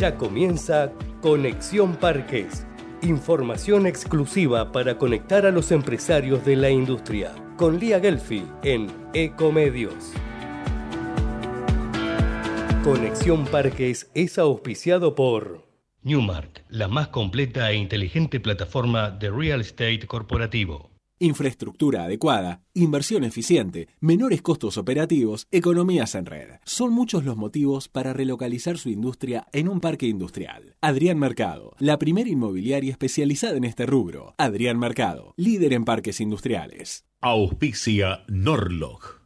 [0.00, 2.66] Ya comienza Conexión Parques.
[3.02, 7.32] Información exclusiva para conectar a los empresarios de la industria.
[7.56, 10.12] Con Lía Gelfi en Ecomedios.
[12.82, 15.64] Conexión Parques es auspiciado por
[16.02, 20.93] Newmark, la más completa e inteligente plataforma de real estate corporativo.
[21.20, 26.48] Infraestructura adecuada, inversión eficiente, menores costos operativos, economías en red.
[26.64, 30.76] Son muchos los motivos para relocalizar su industria en un parque industrial.
[30.80, 34.34] Adrián Mercado, la primera inmobiliaria especializada en este rubro.
[34.38, 37.04] Adrián Mercado, líder en parques industriales.
[37.20, 39.23] Auspicia Norlog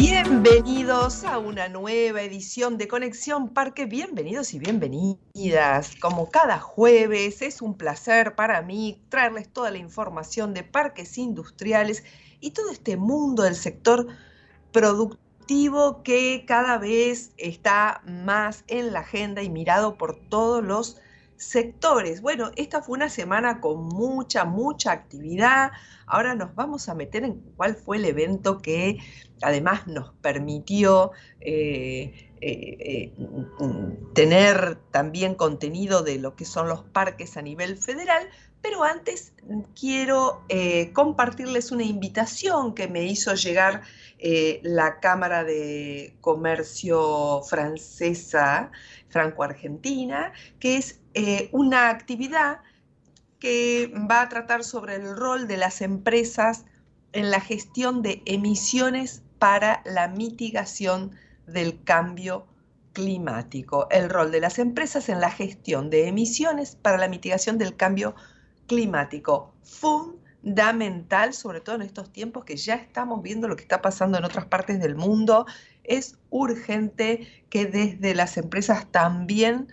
[0.00, 3.84] Bienvenidos a una nueva edición de Conexión Parque.
[3.84, 5.96] Bienvenidos y bienvenidas.
[5.96, 12.04] Como cada jueves, es un placer para mí traerles toda la información de parques industriales
[12.38, 14.06] y todo este mundo del sector
[14.70, 21.00] productivo que cada vez está más en la agenda y mirado por todos los
[21.38, 22.20] sectores.
[22.20, 25.70] Bueno, esta fue una semana con mucha, mucha actividad.
[26.06, 28.98] Ahora nos vamos a meter en cuál fue el evento que
[29.42, 33.12] además nos permitió eh, eh, eh,
[34.14, 38.28] tener también contenido de lo que son los parques a nivel federal,
[38.62, 39.32] pero antes
[39.78, 40.42] quiero
[40.92, 43.82] compartirles una invitación que me hizo llegar
[44.62, 48.72] la Cámara de Comercio francesa,
[49.08, 51.00] franco-argentina, que es
[51.52, 52.60] una actividad
[53.38, 56.64] que va a tratar sobre el rol de las empresas
[57.12, 61.12] en la gestión de emisiones para la mitigación
[61.46, 62.46] del cambio
[62.92, 67.76] climático, el rol de las empresas en la gestión de emisiones para la mitigación del
[67.76, 68.14] cambio
[68.66, 69.54] climático.
[70.42, 74.24] Fundamental, sobre todo en estos tiempos que ya estamos viendo lo que está pasando en
[74.24, 75.46] otras partes del mundo,
[75.82, 79.68] es urgente que desde las empresas también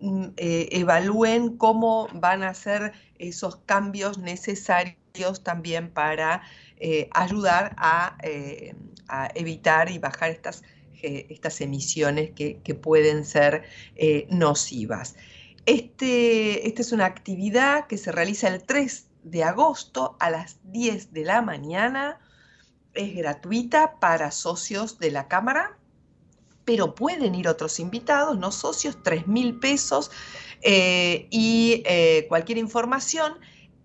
[0.00, 6.42] mm, eh, evalúen cómo van a ser esos cambios necesarios también para
[6.78, 7.74] eh, ayudar
[8.22, 8.74] eh,
[9.08, 10.62] a, evitar y bajar estas,
[11.02, 13.64] estas emisiones que, pueden ser
[14.28, 15.16] nocivas.
[15.66, 21.12] Este, esta es una actividad que se realiza el 3 de agosto a las 10
[21.12, 22.18] de la mañana.
[22.94, 25.76] Es gratuita para socios de la Cámara,
[26.64, 30.10] pero pueden ir otros invitados, no socios, 3 mil pesos.
[30.62, 31.82] y
[32.28, 33.38] cualquier información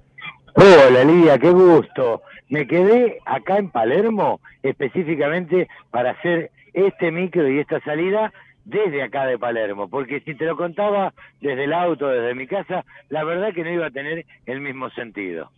[0.55, 2.23] Hola, Lidia, qué gusto.
[2.49, 8.33] Me quedé acá en Palermo específicamente para hacer este micro y esta salida
[8.65, 12.85] desde acá de Palermo, porque si te lo contaba desde el auto, desde mi casa,
[13.11, 15.53] la verdad que no iba a tener el mismo sentido.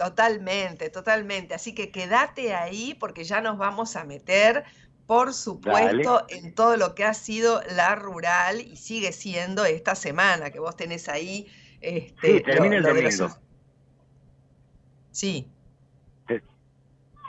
[0.00, 1.52] Totalmente, totalmente.
[1.52, 4.64] Así que quédate ahí porque ya nos vamos a meter,
[5.06, 10.48] por supuesto, en todo lo que ha sido la rural y sigue siendo esta semana
[10.48, 11.48] que vos tenés ahí.
[11.82, 13.28] Este, sí, termina el domingo.
[15.10, 15.46] Sí.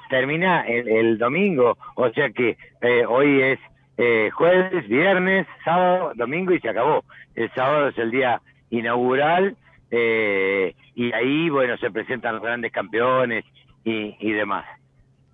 [0.10, 3.60] Termina el, domingo, o sea que eh, hoy es
[3.98, 7.04] eh, jueves, viernes, sábado, domingo y se acabó.
[7.36, 9.58] El sábado es el día inaugural
[9.92, 13.46] eh, y ahí, bueno, se presentan los grandes campeones
[13.84, 14.66] y, demás.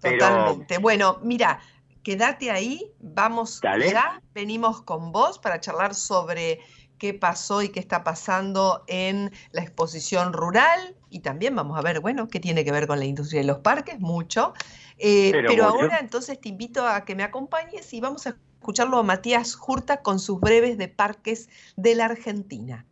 [0.01, 0.79] Totalmente.
[0.79, 1.59] Bueno, mira,
[2.03, 6.59] quédate ahí, vamos ya, venimos con vos para charlar sobre
[6.97, 11.99] qué pasó y qué está pasando en la exposición rural y también vamos a ver,
[11.99, 14.53] bueno, qué tiene que ver con la industria de los parques, mucho.
[14.97, 19.03] Eh, pero, ahora entonces te invito a que me acompañes y vamos a escucharlo a
[19.03, 22.85] Matías Jurta con sus breves de parques de la Argentina.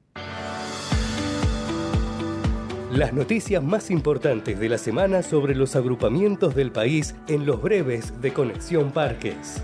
[2.92, 8.22] Las noticias más importantes de la semana sobre los agrupamientos del país en los breves
[8.22, 9.64] de Conexión Parques.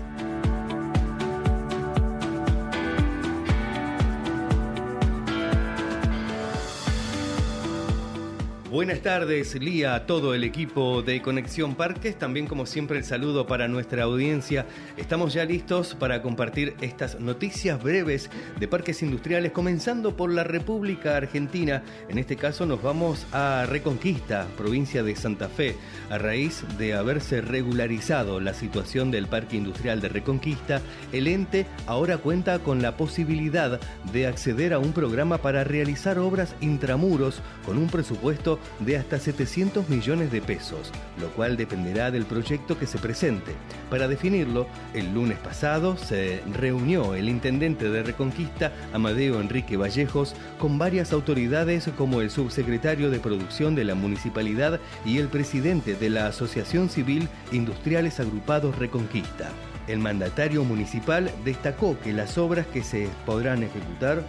[8.72, 12.18] Buenas tardes, Lía, a todo el equipo de Conexión Parques.
[12.18, 14.64] También, como siempre, el saludo para nuestra audiencia.
[14.96, 21.18] Estamos ya listos para compartir estas noticias breves de parques industriales, comenzando por la República
[21.18, 21.82] Argentina.
[22.08, 25.76] En este caso, nos vamos a Reconquista, provincia de Santa Fe,
[26.08, 30.80] a raíz de haberse regularizado la situación del Parque Industrial de Reconquista.
[31.12, 33.78] El ente ahora cuenta con la posibilidad
[34.14, 39.88] de acceder a un programa para realizar obras intramuros con un presupuesto de hasta 700
[39.88, 43.52] millones de pesos, lo cual dependerá del proyecto que se presente.
[43.90, 50.78] Para definirlo, el lunes pasado se reunió el intendente de Reconquista, Amadeo Enrique Vallejos, con
[50.78, 56.26] varias autoridades como el subsecretario de Producción de la Municipalidad y el presidente de la
[56.26, 59.50] Asociación Civil Industriales Agrupados Reconquista.
[59.88, 64.22] El mandatario municipal destacó que las obras que se podrán ejecutar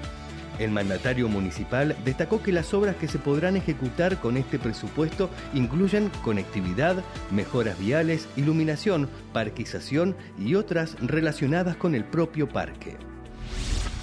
[0.59, 6.09] el mandatario municipal destacó que las obras que se podrán ejecutar con este presupuesto incluyen
[6.23, 12.97] conectividad, mejoras viales, iluminación, parquización y otras relacionadas con el propio parque.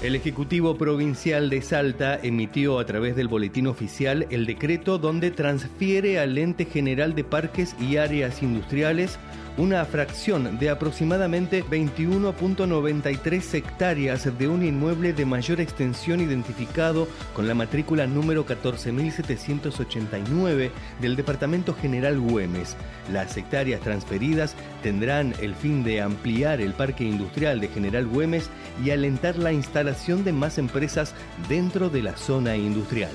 [0.03, 6.19] El Ejecutivo Provincial de Salta emitió a través del Boletín Oficial el decreto donde transfiere
[6.19, 9.19] al Ente General de Parques y Áreas Industriales
[9.57, 17.55] una fracción de aproximadamente 21.93 hectáreas de un inmueble de mayor extensión identificado con la
[17.55, 20.71] matrícula número 14.789
[21.01, 22.77] del Departamento General Güemes.
[23.13, 28.51] Las hectáreas transferidas tendrán el fin de ampliar el parque industrial de General Güemes
[28.85, 31.15] y alentar la instalación de más empresas
[31.49, 33.13] dentro de la zona industrial.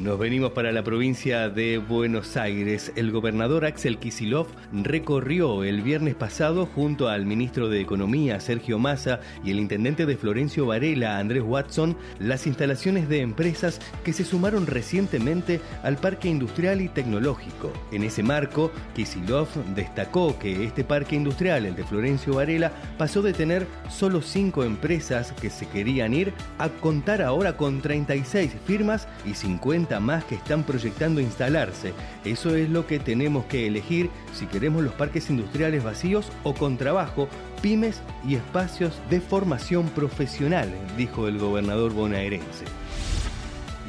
[0.00, 2.92] Nos venimos para la provincia de Buenos Aires.
[2.96, 9.20] El gobernador Axel Kisilov recorrió el viernes pasado junto al ministro de Economía Sergio Massa
[9.42, 14.66] y el intendente de Florencio Varela Andrés Watson las instalaciones de empresas que se sumaron
[14.66, 17.72] recientemente al parque industrial y tecnológico.
[17.90, 23.32] En ese marco, Kisilov destacó que este parque industrial, el de Florencio Varela, pasó de
[23.32, 29.32] tener solo cinco empresas que se querían ir a contar ahora con 36 firmas y
[29.32, 31.94] 50 más que están proyectando instalarse.
[32.24, 36.76] Eso es lo que tenemos que elegir si queremos los parques industriales vacíos o con
[36.76, 37.28] trabajo,
[37.62, 42.64] pymes y espacios de formación profesional, dijo el gobernador bonaerense.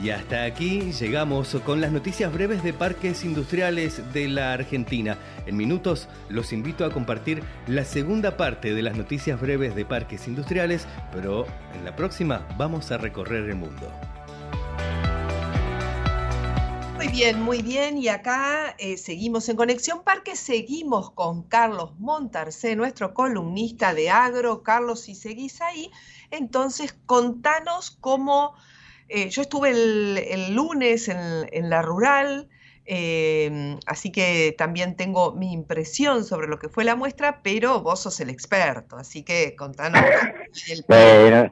[0.01, 5.17] Y hasta aquí llegamos con las noticias breves de parques industriales de la Argentina.
[5.47, 10.27] En minutos los invito a compartir la segunda parte de las noticias breves de parques
[10.27, 13.91] industriales, pero en la próxima vamos a recorrer el mundo.
[17.07, 17.97] Muy bien, muy bien.
[17.97, 24.61] Y acá eh, seguimos en Conexión Parque, seguimos con Carlos Montarcé, nuestro columnista de agro.
[24.61, 25.89] Carlos, si seguís ahí,
[26.31, 28.55] entonces contanos cómo...
[29.07, 32.49] Eh, yo estuve el, lunes en, la rural,
[32.85, 38.01] eh, así que también tengo mi impresión sobre lo que fue la muestra, pero vos
[38.01, 40.01] sos el experto, así que contanos.
[40.89, 41.51] El...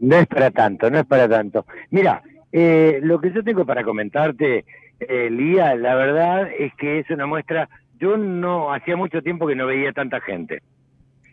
[0.00, 1.64] no es para tanto, no es para tanto.
[1.90, 4.64] Mira, lo que yo tengo para comentarte
[5.00, 9.56] eh, Lía, la verdad es que es una muestra, yo no, hacía mucho tiempo que
[9.56, 10.62] no veía tanta gente.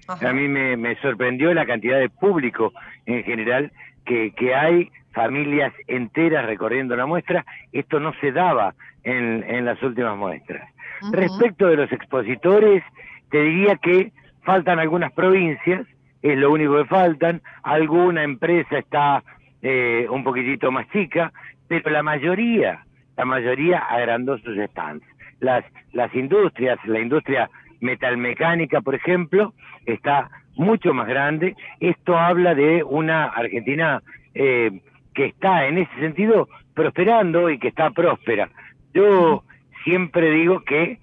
[0.08, 2.74] A mí me, sorprendió la cantidad de público
[3.06, 3.72] en general
[4.06, 9.82] que, que hay, familias enteras recorriendo la muestra, esto no se daba en, en las
[9.82, 10.70] últimas muestras.
[11.12, 12.84] Respecto de los expositores,
[13.30, 14.12] te diría que
[14.44, 15.86] faltan algunas provincias,
[16.22, 19.24] es lo único que faltan, alguna empresa está
[19.62, 21.32] eh, un poquitito más chica,
[21.68, 22.86] pero la mayoría
[23.18, 25.06] la mayoría agrandó sus stands.
[25.40, 27.50] Las, las industrias, la industria
[27.82, 29.54] metalmecánica, por ejemplo,
[29.86, 31.56] está mucho más grande.
[31.80, 34.02] Esto habla de una Argentina
[34.34, 34.82] eh,
[35.14, 38.50] que está en ese sentido prosperando y que está próspera.
[38.94, 39.44] Yo
[39.84, 41.00] siempre digo que,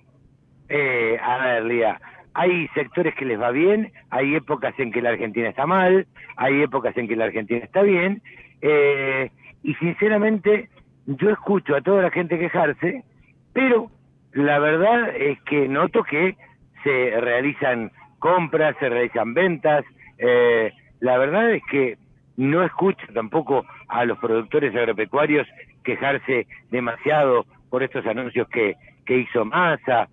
[0.68, 2.00] eh, a ver, Lía,
[2.34, 6.62] hay sectores que les va bien, hay épocas en que la Argentina está mal, hay
[6.62, 8.22] épocas en que la Argentina está bien,
[8.62, 9.30] eh,
[9.62, 10.68] y sinceramente
[11.06, 13.04] yo escucho a toda la gente quejarse,
[13.52, 13.90] pero
[14.32, 16.36] la verdad es que noto que
[16.84, 19.84] se realizan compras, se realizan ventas,
[20.18, 21.98] eh, la verdad es que
[22.36, 25.46] no escucho tampoco a los productores agropecuarios
[25.82, 30.08] quejarse demasiado por estos anuncios que, que hizo Massa.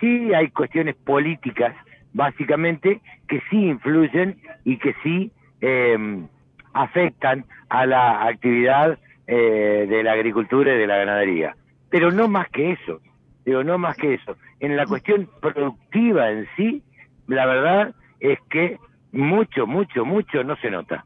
[0.00, 1.74] Sí hay cuestiones políticas,
[2.12, 5.30] básicamente, que sí influyen y que sí
[5.60, 6.24] eh,
[6.72, 8.98] afectan a la actividad
[9.32, 11.56] eh, de la agricultura y de la ganadería.
[11.88, 13.00] Pero no más que eso,
[13.44, 14.36] digo, no más que eso.
[14.58, 16.82] En la cuestión productiva en sí,
[17.28, 18.80] la verdad es que
[19.12, 21.04] mucho, mucho, mucho no se nota.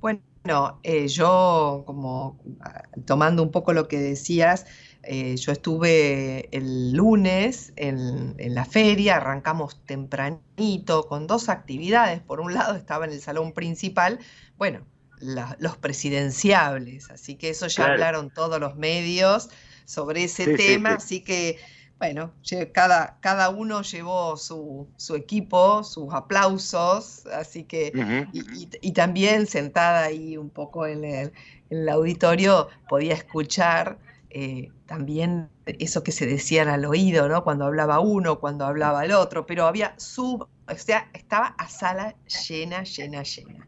[0.00, 4.66] Bueno, eh, yo como ah, tomando un poco lo que decías,
[5.04, 12.20] eh, yo estuve el lunes en, la feria, arrancamos tempranito con dos actividades.
[12.20, 14.18] Por un lado estaba en el salón principal,
[14.58, 14.80] bueno,
[15.22, 19.48] los presidenciables, así que eso ya hablaron todos los medios
[19.84, 21.58] sobre ese tema, así que
[22.02, 22.32] bueno,
[22.72, 27.92] cada, cada uno llevó su, equipo, sus aplausos, así que,
[28.32, 33.98] y, también sentada ahí un poco en el, auditorio podía escuchar
[34.30, 37.44] eh, también eso que se decían al oído, ¿no?
[37.44, 42.14] Cuando hablaba uno, cuando hablaba el otro, pero había sub, o sea, estaba a sala
[42.46, 43.66] llena, llena, llena.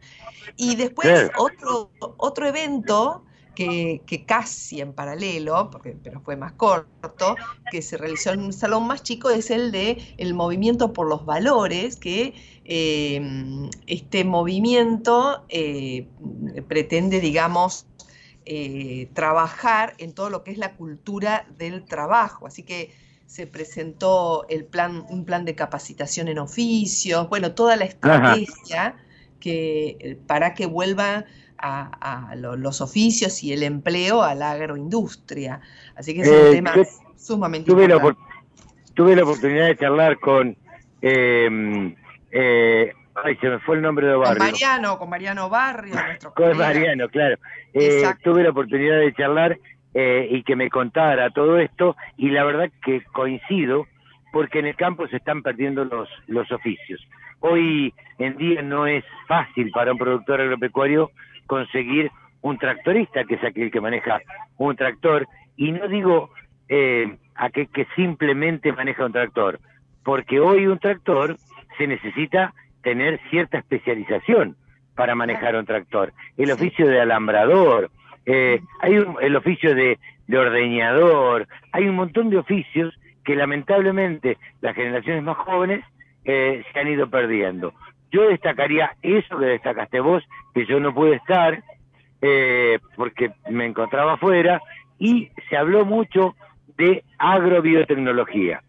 [0.56, 3.24] Y después otro, otro evento
[3.54, 7.36] que, casi en paralelo, porque, pero fue más corto,
[7.70, 11.24] que se realizó en un salón más chico, es el de el movimiento por los
[11.24, 12.34] valores, que
[12.64, 16.08] em, este movimiento eh,
[16.68, 17.86] pretende, digamos,
[18.46, 22.46] eh, trabajar en todo lo que es la cultura del trabajo.
[22.46, 22.90] Así que
[23.26, 28.96] se presentó el plan, un plan de capacitación en oficios, bueno, toda la estrategia
[29.40, 31.24] que, eh, para que vuelva
[31.58, 35.60] a, los oficios y el empleo a la agroindustria.
[35.96, 36.74] Así que es un eh, tema
[37.16, 38.20] sumamente tuve importante.
[38.20, 40.56] La, tuve la oportunidad de charlar con...
[41.00, 41.94] Em,
[42.30, 44.38] eh, ay, se me fue el nombre de Barrio.
[44.38, 47.36] Con Mariano, con Mariano Barrio, nuestro Con Mariano, claro.
[47.72, 49.58] Eh, tuve la oportunidad de charlar
[49.94, 53.86] y que me contara todo esto y la verdad que coincido
[54.32, 57.00] porque en el campo se están perdiendo los, los oficios.
[57.38, 61.12] Hoy en día no es fácil para un productor agropecuario
[61.46, 62.10] conseguir
[62.40, 64.20] un tractorista, que es aquel que maneja
[64.56, 66.30] un tractor, y no digo
[66.68, 69.60] eh, aquel que simplemente maneja un tractor,
[70.02, 71.36] porque hoy un tractor
[71.78, 74.56] se necesita tener cierta especialización
[74.94, 76.12] para manejar un tractor.
[76.36, 77.90] El oficio de alambrador,
[78.26, 85.22] eh, hay el oficio de, ordeñador, hay un montón de oficios que lamentablemente las generaciones
[85.22, 85.84] más jóvenes
[86.24, 87.72] eh, se han ido perdiendo.
[88.10, 90.22] Yo destacaría eso que destacaste vos,
[90.54, 91.62] que yo no pude estar
[92.22, 94.62] eh, porque me encontraba afuera,
[94.98, 96.34] y se habló mucho
[96.78, 98.62] de agrobiotecnología.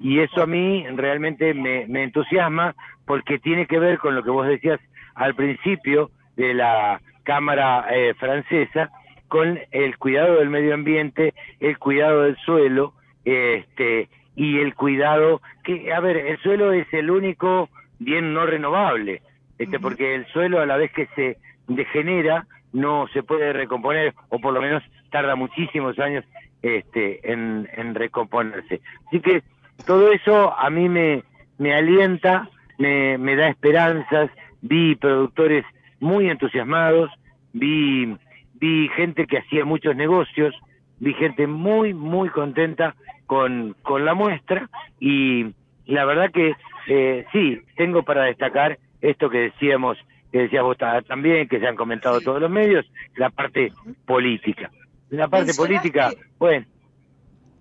[0.00, 2.74] Y eso a mí realmente me, entusiasma
[3.06, 4.80] porque tiene que ver con lo que vos decías
[5.14, 8.90] al principio de la Cámara eh, Francesa,
[9.28, 15.92] con el cuidado del medio ambiente, el cuidado del suelo, este, y el cuidado que,
[15.92, 17.68] a ver, el suelo es el único
[17.98, 19.22] bien no renovable,
[19.58, 24.38] este, porque el suelo a la vez que se degenera no se puede recomponer o
[24.38, 26.24] por lo menos tarda muchísimos años
[26.62, 28.80] este, en, recomponerse.
[29.08, 29.42] Así que
[29.84, 31.24] todo eso a mí me,
[31.58, 34.30] me alienta, me, me da esperanzas,
[34.60, 35.64] vi productores
[36.00, 37.10] muy entusiasmados,
[37.52, 38.16] vi,
[38.54, 40.54] vi gente que hacía muchos negocios,
[40.98, 42.94] vi gente muy, muy contenta
[43.26, 44.68] con, con la muestra
[45.00, 45.54] y
[45.86, 46.54] la verdad que
[46.88, 49.98] eh, sí, tengo para destacar esto que decíamos,
[50.32, 50.76] que decías vos
[51.06, 52.86] también, que se han comentado todos los medios,
[53.16, 53.72] la parte
[54.04, 54.70] política.
[55.10, 56.66] La parte política, bueno.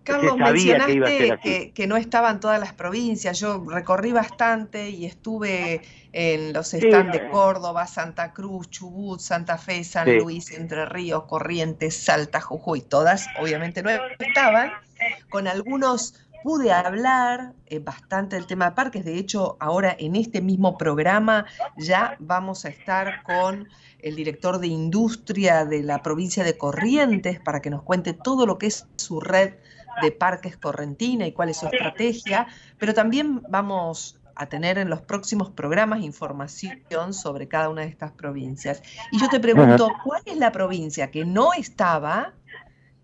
[0.05, 3.39] Carlos, mencionaste que, que, no estaban todas las provincias.
[3.39, 5.81] Yo recorrí bastante y estuve
[6.13, 11.97] en los stands de Córdoba, Santa Cruz, Chubut, Santa Fe, San Luis, Entre Ríos, Corrientes,
[11.97, 12.81] Salta, Jujuy.
[12.81, 14.71] Todas, obviamente, no estaban,
[15.29, 16.13] con algunos
[16.45, 19.03] pude hablar eh, bastante del tema de parques.
[19.03, 24.67] De hecho, ahora en este mismo programa ya vamos a estar con el director de
[24.67, 29.19] industria de la provincia de Corrientes para que nos cuente todo lo que es su
[29.19, 29.55] red
[30.01, 32.47] de parques correntina y cuál es su estrategia.
[32.77, 38.11] Pero también vamos a tener en los próximos programas información sobre cada una de estas
[38.11, 38.83] provincias.
[39.11, 42.33] Y yo te pregunto, ¿cuál es la provincia que no estaba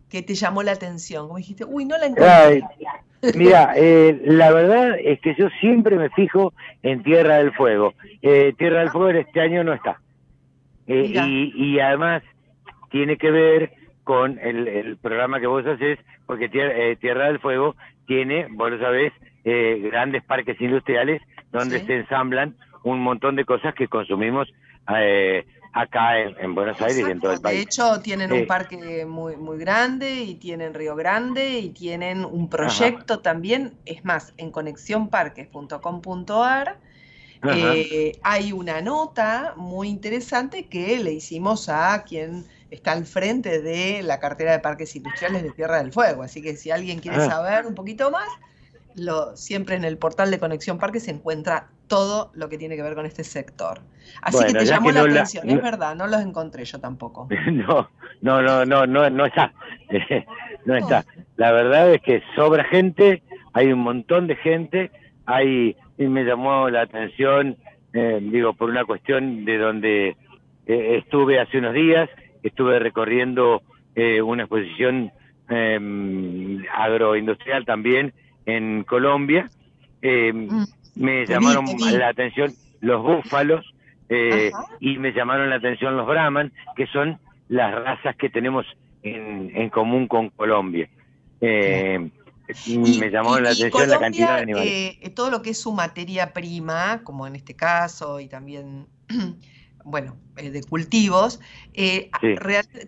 [0.10, 1.28] que te llamó la atención?
[1.28, 2.64] Como dijiste, uy, no la encontré.
[3.36, 7.94] Mira, eh, la verdad es que yo siempre me fijo en Tierra del Fuego.
[8.22, 10.02] Eh, Tierra del Fuego este año no está.
[10.88, 12.24] Eh, y, además
[12.90, 13.72] tiene que ver
[14.04, 17.76] con el, programa que vos haces, porque Tierra, del Fuego
[18.08, 23.88] tiene, vos lo sabés, grandes parques industriales donde se ensamblan un montón de cosas que
[23.88, 24.52] consumimos
[25.74, 27.58] acá en, Buenos Aires y en todo el país.
[27.58, 32.50] De hecho, tienen un parque muy, muy grande y tienen Río Grande y tienen un
[32.50, 36.78] proyecto también, es más, en conexionparques.com.ar
[37.44, 44.02] eh, hay una nota muy interesante que le hicimos a quien está al frente de
[44.02, 46.24] la cartera de parques industriales de Tierra del Fuego.
[46.24, 47.28] Así que si alguien quiere ah.
[47.30, 48.28] saber un poquito más,
[48.96, 52.84] lo, siempre en el portal de Conexión Parque se encuentra todo lo que tiene que
[52.84, 53.82] ver con este sector.
[54.22, 57.28] Así que te llamó la atención, es verdad, no los encontré yo tampoco.
[57.52, 57.90] No,
[58.22, 59.54] no, no, no, no, no está.
[60.66, 61.06] no está.
[61.36, 63.22] La verdad es que sobra gente,
[63.54, 64.92] hay un montón de gente,
[65.26, 67.58] hay, y me llamó la atención,
[67.94, 70.10] eh, digo, por una cuestión de donde
[70.68, 72.10] eh, estuve hace unos días,
[72.44, 73.62] estuve recorriendo
[73.96, 75.12] eh, una exposición
[75.50, 78.14] em, agroindustrial también
[78.46, 79.50] en Colombia.
[80.02, 80.66] Em, mm.
[80.96, 81.66] Me llamaron
[81.98, 83.66] la atención los búfalos
[84.82, 87.18] y me llamaron la atención los brahman, que son
[87.48, 88.66] las razas que tenemos
[89.04, 90.90] en, en común con Colombia.
[91.42, 92.12] Eh,
[92.68, 94.98] me llamó la atención la cantidad de animales.
[95.02, 98.88] Eh, todo lo que es su materia prima, como en este caso, y también,
[99.84, 101.40] bueno, eh, de cultivos,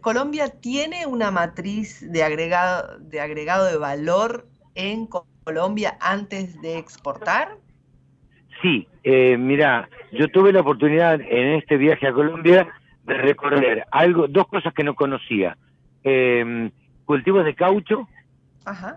[0.02, 5.08] Colombia tiene una matriz de agregado, de agregado de valor en
[5.44, 7.58] Colombia antes de exportar.
[8.62, 12.68] Sí, mira, yo tuve la oportunidad en este viaje a Colombia
[13.04, 15.58] de recorrer algo, dos cosas que no conocía.
[17.06, 18.08] cultivos de caucho,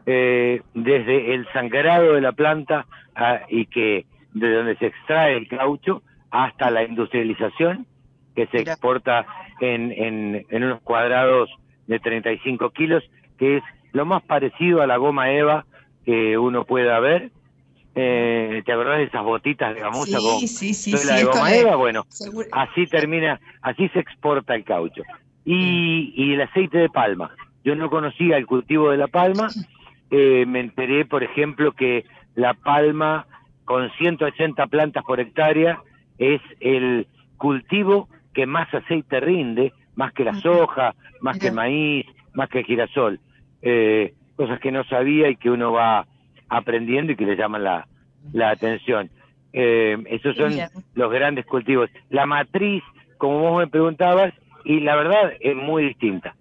[0.06, 2.86] eh, desde el sangrado de la planta
[3.16, 6.02] ah, y que de donde se extrae el caucho
[6.44, 7.86] hasta la industrialización
[8.34, 9.26] que se exporta
[9.60, 11.48] en, en, unos cuadrados
[11.86, 13.02] de 35 kilos,
[13.38, 13.62] que es
[13.92, 15.64] lo más parecido a la goma Eva
[16.04, 17.30] que uno pueda ver.
[17.94, 21.76] Eh, ¿Te acordás de esas botitas de gamuza sí, sí, sí, la de goma Eva?
[21.76, 22.04] Bueno,
[22.52, 25.02] así termina, así se exporta el caucho.
[25.46, 27.30] Y, y el aceite de palma,
[27.64, 29.48] yo no conocía el cultivo de la palma,
[30.10, 33.26] eh, me enteré, por ejemplo, que la palma
[33.64, 35.80] con 180 plantas por hectárea
[36.18, 37.06] es el
[37.36, 42.60] cultivo que más aceite rinde, más que la soja, más que el maíz, más que
[42.60, 43.20] el girasol.
[43.62, 46.06] Eh, cosas que no sabía y que uno va
[46.48, 47.88] aprendiendo y que le llaman la,
[48.32, 49.10] la atención.
[49.52, 50.52] Eh, esos son
[50.94, 51.90] los grandes cultivos.
[52.10, 52.82] La matriz,
[53.16, 56.34] como vos me preguntabas, y la verdad es muy distinta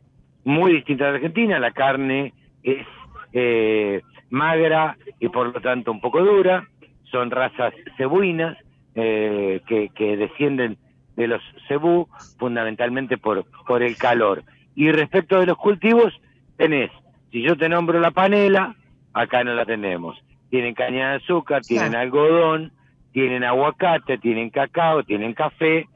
[0.46, 2.86] muy distinta a la Argentina, la carne es
[3.34, 6.69] eh, magra y por lo tanto un poco dura,
[7.12, 8.58] son razas cebuinas
[8.95, 10.77] eh, que, que, descienden
[11.15, 14.43] de los cebú fundamentalmente por, por el calor.
[14.75, 16.13] Y respecto de los cultivos,
[16.58, 16.91] tenés,
[17.31, 18.75] si yo te nombro la panela,
[19.13, 20.17] acá no la tenemos.
[20.49, 22.71] Tienen caña de azúcar, tienen algodón,
[23.12, 25.88] tienen aguacate, tienen cacao, tienen café,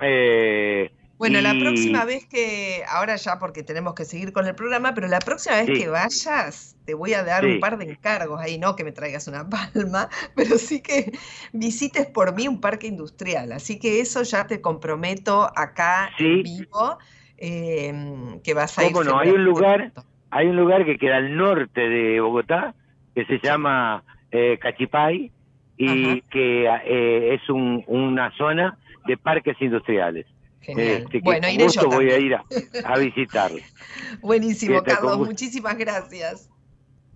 [0.00, 4.92] eh, bueno, la próxima vez que, ahora ya porque tenemos que seguir con el programa,
[4.94, 8.58] pero la próxima vez que vayas, te voy a dar un par de encargos ahí,
[8.58, 11.12] no que me traigas una palma, pero sí que
[11.52, 13.52] visites por mí un parque industrial.
[13.52, 16.98] Así que eso ya te comprometo acá en vivo,
[17.38, 18.92] em, que vas a ir.
[18.92, 19.92] Bueno, hay un lugar,
[20.30, 22.74] hay un lugar que queda al norte de Bogotá,
[23.14, 25.32] que se llama eh, Cachipay,
[25.78, 28.76] y que eh, es una zona
[29.06, 30.26] de parques industriales.
[30.62, 32.44] Este, bueno, iré yo voy a ir a,
[32.84, 33.60] a visitarlo.
[34.20, 36.50] Buenísimo, Carlos, muchísimas gracias.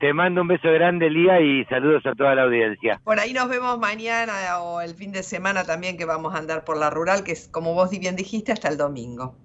[0.00, 3.00] Te mando un beso grande, Lía, y saludos a toda la audiencia.
[3.04, 6.64] Por ahí nos vemos mañana o el fin de semana también que vamos a andar
[6.64, 9.36] por la rural, que es, como vos bien dijiste, hasta el domingo.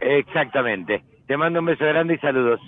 [0.00, 1.04] Exactamente.
[1.28, 2.60] Te mando un beso grande y saludos.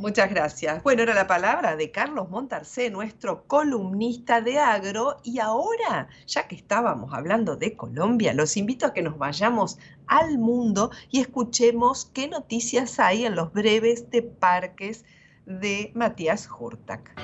[0.00, 0.82] Muchas gracias.
[0.82, 5.18] Bueno, era la palabra de Carlos Montarcé, nuestro columnista de agro.
[5.22, 10.38] Y ahora, ya que estábamos hablando de Colombia, los invito a que nos vayamos al
[10.38, 15.04] mundo y escuchemos qué noticias hay en los breves de parques
[15.44, 17.20] de Matías Hurtak.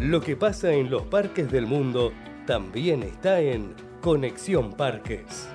[0.00, 2.10] Lo que pasa en los parques del mundo
[2.46, 5.46] también está en Conexión Parques.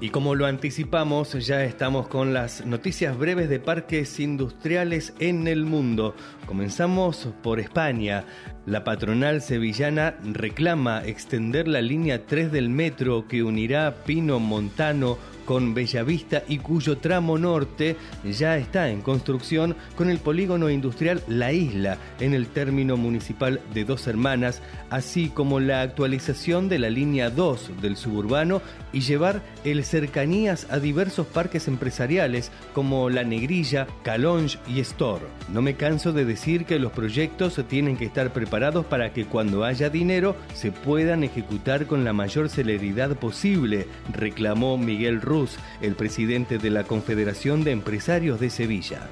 [0.00, 5.64] Y como lo anticipamos, ya estamos con las noticias breves de parques industriales en el
[5.64, 6.14] mundo.
[6.46, 8.24] Comenzamos por España.
[8.64, 15.72] La patronal sevillana reclama extender la línea 3 del metro que unirá Pino Montano con
[15.72, 21.96] Bellavista y cuyo tramo norte ya está en construcción con el polígono industrial La Isla
[22.20, 27.80] en el término municipal de Dos Hermanas, así como la actualización de la línea 2
[27.80, 28.60] del suburbano
[28.92, 35.24] y llevar el cercanías a diversos parques empresariales como La Negrilla, Calonge y Store.
[35.50, 39.64] No me canso de decir que los proyectos tienen que estar preparados para que cuando
[39.64, 45.37] haya dinero se puedan ejecutar con la mayor celeridad posible, reclamó Miguel Ruz,
[45.80, 49.08] el presidente de la Confederación de Empresarios de Sevilla.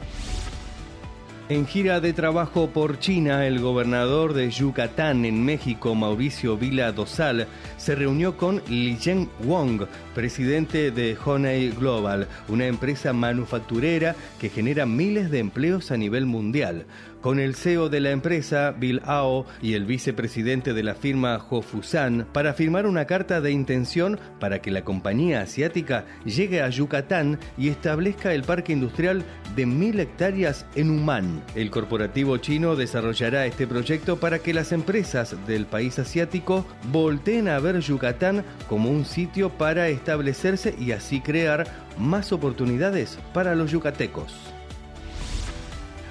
[1.49, 7.47] En gira de trabajo por China, el gobernador de Yucatán en México, Mauricio Vila Dosal,
[7.77, 14.87] se reunió con Li Zhen Wong, presidente de Honey Global, una empresa manufacturera que genera
[14.87, 16.87] miles de empleos a nivel mundial
[17.21, 22.27] con el CEO de la empresa, Bill Ao, y el vicepresidente de la firma Hofusan
[22.33, 27.69] para firmar una carta de intención para que la compañía asiática llegue a Yucatán y
[27.69, 29.25] establezca el parque industrial
[29.55, 31.43] de mil hectáreas en Humán.
[31.55, 37.59] El corporativo chino desarrollará este proyecto para que las empresas del país asiático volteen a
[37.59, 41.67] ver Yucatán como un sitio para establecerse y así crear
[41.99, 44.56] más oportunidades para los yucatecos.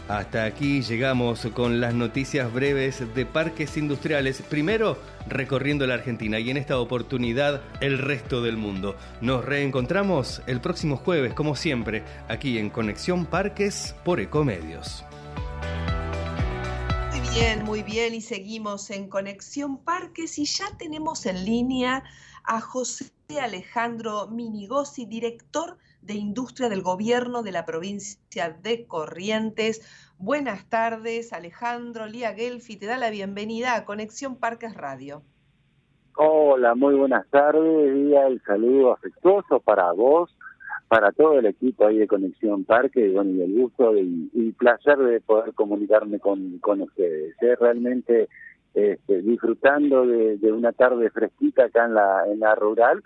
[0.08, 4.44] Hasta aquí llegamos con las noticias breves de parques industriales.
[4.44, 8.96] Primero, recorriendo la Argentina y en esta oportunidad el resto del mundo.
[9.22, 15.04] Nos reencontramos el próximo jueves, como siempre, aquí en Conexión Parques por Ecomedios.
[17.12, 18.14] Muy bien, muy bien.
[18.14, 22.04] Y seguimos en Conexión Parques y ya tenemos en línea
[22.44, 23.10] a José
[23.42, 30.14] Alejandro Minigosi, director de Industria del Gobierno de la provincia de Corrientes.
[30.18, 35.24] Buenas tardes, Alejandro Lía Gelfi, te da la bienvenida a Conexión Parques Radio.
[36.18, 40.30] Hola, muy buenas tardes, y el saludo afectuoso para vos,
[40.88, 44.98] para todo el equipo ahí de Conexión Parque, y bueno, y el gusto y, placer
[44.98, 47.36] de poder comunicarme con, ustedes.
[47.42, 47.56] ¿eh?
[47.60, 48.30] Realmente
[48.74, 53.04] este, disfrutando de, una tarde fresquita acá en la, en la rural,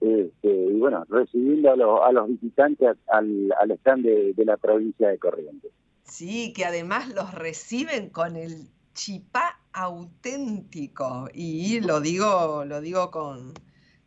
[0.00, 5.72] este, y bueno, recibiendo a, los, visitantes al, al stand de, la provincia de Corrientes.
[6.02, 13.52] Sí, que además los reciben con el chipá auténtico y lo digo, lo digo con,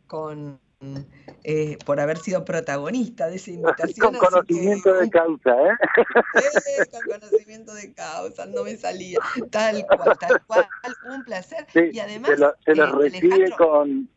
[0.06, 0.58] con
[1.44, 4.14] eh, por haber sido protagonista de esa invitación.
[4.14, 6.86] con conocimiento de causa, ¿eh?
[6.90, 9.18] con conocimiento de causa, no me salía.
[9.50, 10.66] Tal cual, tal cual,
[11.12, 11.66] un placer.
[11.74, 12.30] y además.
[12.64, 14.08] Se lo, eh, recibe con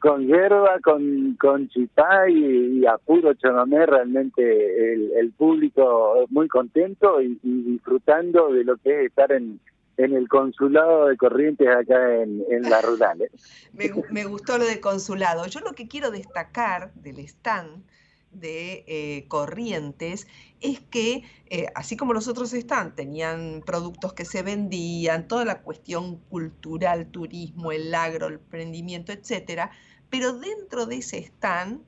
[0.00, 7.38] con hierba, con, con chipá y, a puro chonomé, realmente el, público muy contento y,
[7.42, 9.60] disfrutando de lo que es estar en,
[9.96, 13.22] en el consulado de Corrientes acá en, en la rural.
[13.22, 13.30] ¿eh?
[13.72, 15.46] me, me, gustó lo de consulado.
[15.46, 17.84] Yo lo que quiero destacar del stand
[18.32, 20.26] de eh, Corrientes
[20.60, 25.62] es que, eh, así como los otros stands tenían productos que se vendían, toda la
[25.62, 29.70] cuestión cultural, turismo, el agro, el emprendimiento, etcétera,
[30.10, 31.82] pero dentro de ese stand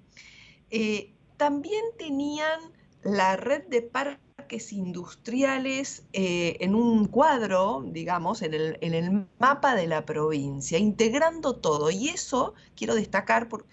[0.71, 2.61] eh, también tenían
[3.03, 10.77] la red de parques industriales en un cuadro, digamos, en el, mapa de la provincia,
[10.79, 11.91] integrando todo.
[11.91, 13.69] Y eso quiero destacar porque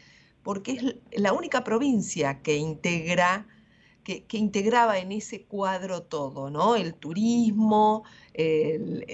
[0.65, 3.47] es la única provincia que integra
[4.27, 6.75] que, integraba en ese cuadro todo, ¿no?
[6.75, 8.03] El turismo,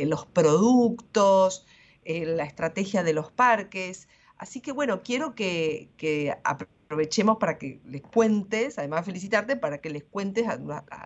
[0.06, 1.65] los productos,
[2.06, 4.08] la estrategia de los parques.
[4.38, 5.89] Así que bueno, quiero que,
[6.43, 10.58] aprovechemos para que les cuentes, además felicitarte, para que les cuentes a,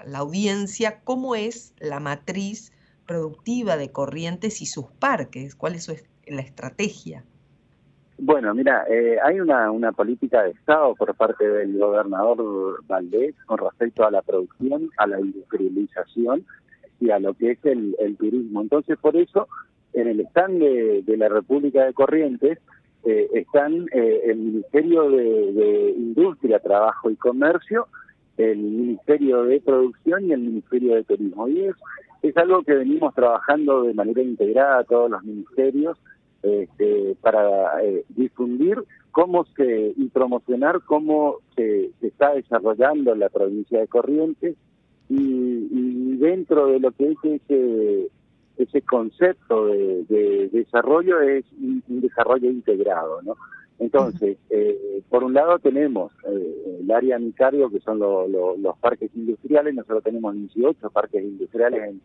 [0.05, 2.73] la audiencia cómo es la matriz
[3.05, 5.87] productiva de Corrientes y sus parques, cuál es
[6.25, 7.23] la estrategia.
[8.19, 13.59] Bueno, mira, eh, hay una, una política de Estado por parte del gobernador Valdés con
[13.59, 16.43] respecto a la producción, a la industrialización
[16.99, 18.61] y a lo que es el, turismo.
[18.61, 19.47] Entonces, por eso,
[19.93, 22.59] en el stand de la República de Corrientes,
[23.09, 27.87] eh, están eh, el Ministerio de, Industria, Trabajo y Comercio,
[28.35, 31.47] el Ministerio de Producción y el Ministerio de Turismo.
[31.47, 31.75] Y es,
[32.21, 35.97] es algo que venimos trabajando de manera integrada todos los ministerios
[36.47, 43.87] este, para eh, difundir cómo se y promocionar cómo se, está desarrollando la provincia de
[43.87, 44.55] Corrientes.
[45.09, 45.15] Y,
[45.71, 48.09] y dentro de lo que es ese
[48.57, 53.35] ese concepto de, desarrollo es un, desarrollo integrado, ¿no?
[53.79, 59.75] Entonces, eh, por un lado tenemos eh, el área Micario, que son los parques industriales,
[59.75, 62.01] nosotros tenemos 18 parques industriales en,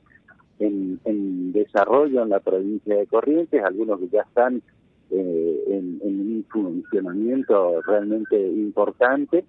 [0.67, 4.63] en, desarrollo en la provincia de Corrientes, algunos que ya están
[5.11, 9.45] eh, en, un funcionamiento realmente importante,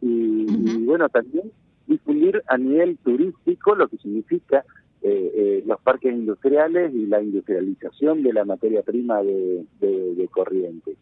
[0.00, 1.50] y bueno, también
[1.86, 4.64] difundir a nivel turístico lo que significa
[5.06, 10.96] eh, eh, los parques industriales y la industrialización de la materia prima de, de, Corrientes.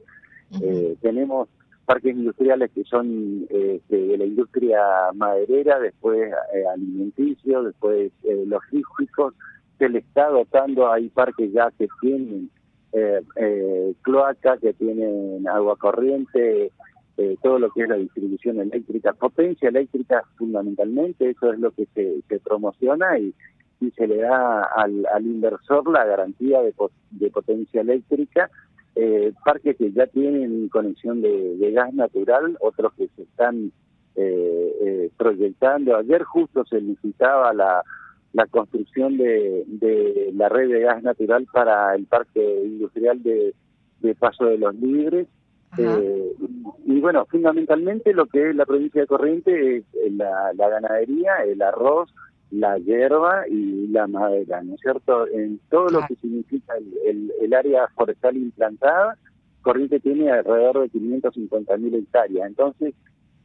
[0.60, 1.48] Eh, tenemos
[1.84, 4.80] parques industriales que son este, de la industria
[5.14, 6.32] maderera, después
[6.72, 8.12] alimenticios, después
[8.46, 9.34] logísticos.
[9.78, 12.50] Se le está dotando, hay parques ya que tienen
[14.02, 16.70] cloaca, que tienen agua corriente,
[17.42, 22.40] todo lo que es la distribución eléctrica, potencia eléctrica fundamentalmente, eso es lo que se,
[22.40, 23.34] promociona y,
[23.80, 28.50] y se le da al, inversor la garantía de potencia eléctrica,
[28.94, 33.72] eh, parques que ya tienen conexión de, gas natural, otros que se están
[34.16, 35.96] eh, eh, proyectando.
[35.96, 37.82] Ayer justo se licitaba la,
[38.32, 43.54] la construcción de, de, la red de gas natural para el parque industrial de,
[44.00, 45.26] de Paso de los Libres.
[45.78, 46.32] Eh,
[46.84, 51.62] y bueno, fundamentalmente lo que es la provincia de Corrientes es la, la ganadería, el
[51.62, 52.12] arroz,
[52.52, 55.26] la hierba y la madera, ¿no es cierto?
[55.28, 56.74] En todo lo que significa
[57.06, 59.16] el, el, área forestal implantada,
[59.62, 62.48] Corrientes tiene alrededor de 550 mil hectáreas.
[62.48, 62.94] Entonces,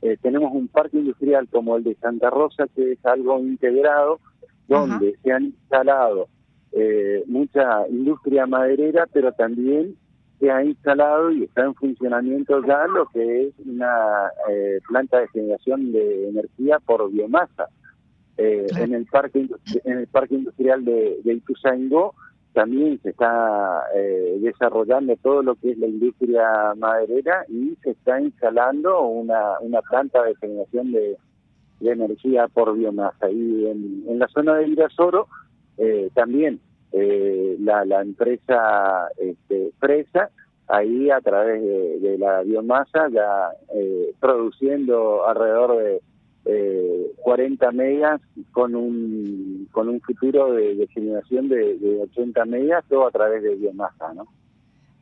[0.01, 4.19] eh, tenemos un parque industrial como el de Santa Rosa, que es algo integrado,
[4.67, 6.27] donde se han instalado
[6.73, 9.95] eh, mucha industria maderera, pero también
[10.39, 15.27] se ha instalado y está en funcionamiento ya lo que es una eh, planta de
[15.29, 17.69] generación de energía por biomasa.
[18.37, 19.47] Eh, en el parque
[19.83, 22.13] en el parque industrial de, de Ituzaingó
[22.53, 28.19] también se está eh, desarrollando todo lo que es la industria maderera y se está
[28.19, 31.17] instalando una, una planta de generación de,
[31.81, 33.29] energía por biomasa.
[33.29, 35.27] Y en, en la zona de Virasoro
[35.77, 36.59] eh, también
[36.93, 40.31] eh, la, la empresa este, Fresa,
[40.67, 46.01] ahí a través de, la biomasa, ya eh, produciendo alrededor de
[46.49, 53.05] eh, 40 megas con un con un futuro de, generación de, de, 80 megas, todo
[53.05, 54.27] a través de biomasa, ¿no?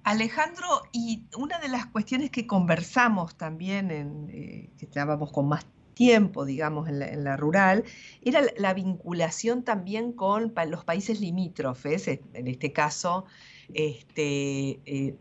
[0.03, 5.65] Alejandro, y una de las cuestiones que conversamos también, en, eh, que estábamos con más
[5.95, 7.84] tiempo, digamos, en la, rural,
[8.21, 13.25] era la vinculación también con los países limítrofes, en este caso,
[13.73, 15.15] este, eh,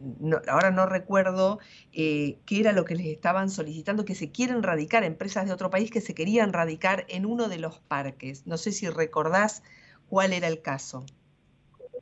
[0.49, 1.59] ahora no recuerdo
[1.93, 5.71] eh, qué era lo que les estaban solicitando, que se quieren radicar, empresas de otro
[5.71, 8.47] país que se querían radicar en uno de los parques.
[8.47, 9.63] No sé si recordás
[10.09, 11.05] cuál era el caso.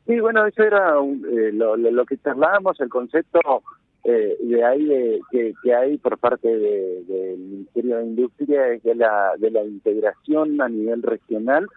[0.06, 3.40] Sí, bueno, eso era eh, lo, que charlábamos, el concepto
[4.04, 9.62] de ahí que, que, hay por parte del Ministerio de Industria de la, de la
[9.62, 11.68] integración a nivel regional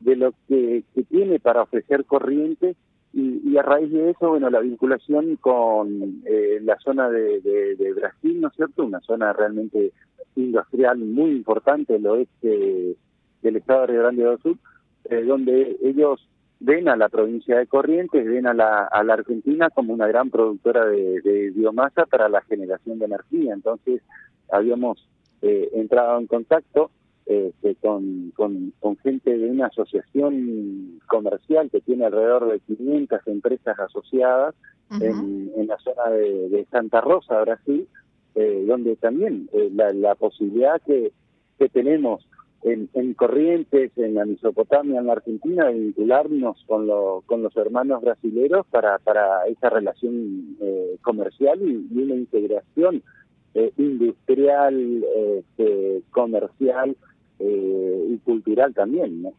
[0.00, 2.76] de lo que, tiene para ofrecer corrientes
[3.12, 8.40] y, a raíz de eso, bueno, la vinculación con eh, la zona de, de, Brasil,
[8.40, 8.84] ¿no es cierto?
[8.84, 9.92] Una zona realmente
[10.36, 12.96] industrial muy importante, el oeste
[13.42, 14.56] del estado de Río Grande do Sur,
[15.06, 16.28] eh, donde ellos
[16.60, 20.30] ven a la provincia de Corrientes, ven a la, a la Argentina como una gran
[20.30, 23.54] productora de, biomasa para la generación de energía.
[23.54, 24.02] Entonces,
[24.52, 25.08] habíamos
[25.42, 26.90] eh, entrado en contacto
[27.30, 34.56] este, con, con, gente de una asociación comercial que tiene alrededor de 500 empresas asociadas
[35.00, 37.86] en, en, la zona de, Santa Rosa, Brasil,
[38.34, 41.12] eh, donde también eh, la, la posibilidad que,
[41.56, 42.26] que tenemos
[42.62, 46.88] en, Corrientes, en la Mesopotamia, en la Argentina, de vincularnos con,
[47.26, 53.02] con los hermanos brasileros para, para esa relación eh, comercial y, una integración
[53.54, 55.04] eh, industrial,
[55.38, 56.96] este, comercial
[57.40, 59.32] eh, y cultural también, ¿no?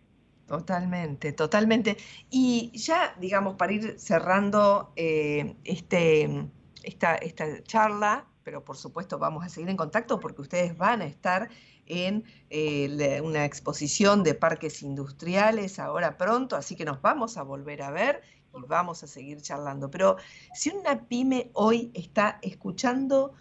[0.47, 1.95] Totalmente, totalmente.
[2.29, 6.49] Y ya, digamos, para ir cerrando este,
[6.83, 11.05] esta, esta charla, pero por supuesto vamos a seguir en contacto porque ustedes van a
[11.05, 11.49] estar
[11.85, 17.81] en eh, una exposición de parques industriales ahora pronto, así que nos vamos a volver
[17.81, 18.21] a ver
[18.53, 19.89] y vamos a seguir charlando.
[19.91, 20.17] Pero
[20.53, 23.33] si una pyme hoy está escuchando,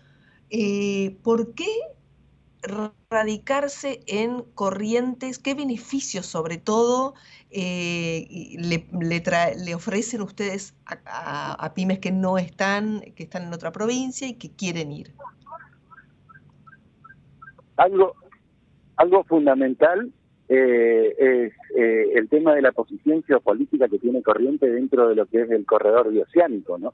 [0.51, 1.70] eh, ¿por qué
[3.11, 5.38] radicarse en corrientes?
[5.38, 7.14] ¿Qué beneficios sobre todo
[7.51, 8.27] eh,
[8.59, 8.87] le,
[9.57, 10.75] le, ofrecen ustedes
[11.07, 15.12] a pymes que no están, que están en otra provincia y que quieren ir?
[17.77, 18.14] Algo,
[18.96, 20.12] algo fundamental
[20.53, 25.25] eh, es eh, el tema de la posición geopolítica que tiene Corriente dentro de lo
[25.27, 26.92] que es el corredor bioceánico, ¿no?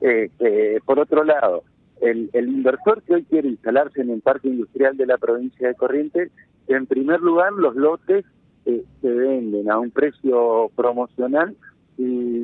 [0.00, 1.62] Eh, por otro lado,
[2.00, 5.74] el, el, inversor que hoy quiere instalarse en el parque industrial de la provincia de
[5.74, 6.30] Corrientes,
[6.68, 8.24] en primer lugar, los lotes
[8.64, 11.56] se venden a un precio promocional
[11.98, 12.40] y,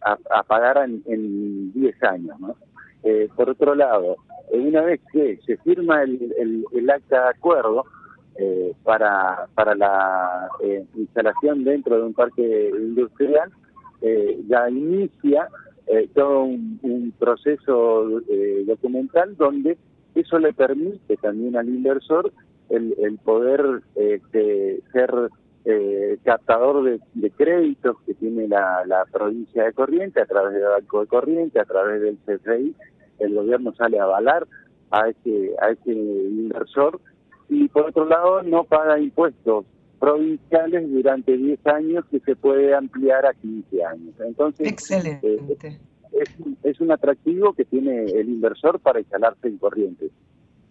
[0.00, 2.56] a, pagar en 10 años, ¿no?
[3.36, 4.16] por otro lado,
[4.50, 7.84] una vez que se firma el, el, acta de acuerdo
[8.36, 13.50] eh, para, para la eh, instalación dentro de un parque industrial,
[14.00, 15.48] eh, ya inicia
[16.14, 18.20] todo un, proceso
[18.66, 19.78] documental donde
[20.14, 22.32] eso le permite también al inversor
[22.68, 25.10] el, el poder este, ser
[26.24, 31.06] captador de, créditos que tiene la, la provincia de Corriente a través del Banco de
[31.06, 32.74] Corriente, a través del CFI,
[33.18, 34.46] el gobierno sale a avalar
[34.90, 37.00] a ese, a ese inversor
[37.48, 39.64] y por otro lado no paga impuestos
[39.98, 44.14] provinciales durante 10 años que se puede ampliar a 15 años.
[44.20, 45.38] Entonces, Excelente.
[46.12, 50.10] es, es, un atractivo que tiene el inversor para instalarse en Corrientes.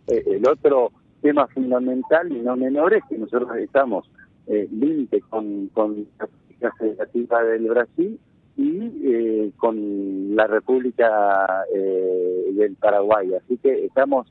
[0.07, 4.09] el otro tema fundamental y no menor es que nosotros estamos
[4.47, 8.19] eh, límite con, con la República Federativa del Brasil
[8.55, 13.33] y eh, con la República eh, del Paraguay.
[13.33, 14.27] Así que estamos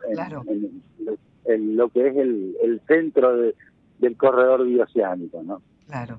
[1.45, 3.37] en, lo que es el, centro
[3.99, 5.43] del corredor bioceánico.
[5.43, 5.63] ¿no?
[5.87, 6.19] Claro.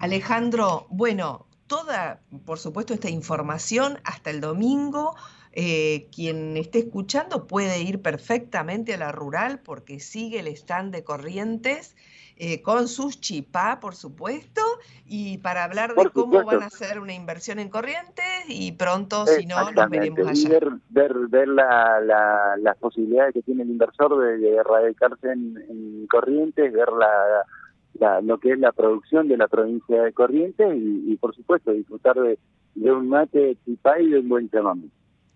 [0.00, 5.14] Alejandro, bueno, toda, por supuesto, esta información hasta el domingo.
[5.54, 11.04] Eh, quien esté escuchando puede ir perfectamente a la rural porque sigue el stand de
[11.04, 11.94] Corrientes
[12.36, 14.62] eh, con sus chipá, por supuesto,
[15.06, 19.44] y para hablar de cómo van a hacer una inversión en Corrientes y pronto, si
[19.44, 20.48] no, nos veremos allá.
[20.48, 26.72] ver, ver, ver la, la, las posibilidades que tiene el inversor de, radicarse en, Corrientes,
[26.72, 31.70] ver la, lo que es la producción de la provincia de Corrientes y, por supuesto,
[31.72, 32.38] disfrutar de,
[32.74, 34.88] un mate chipá y de un buen chamamé.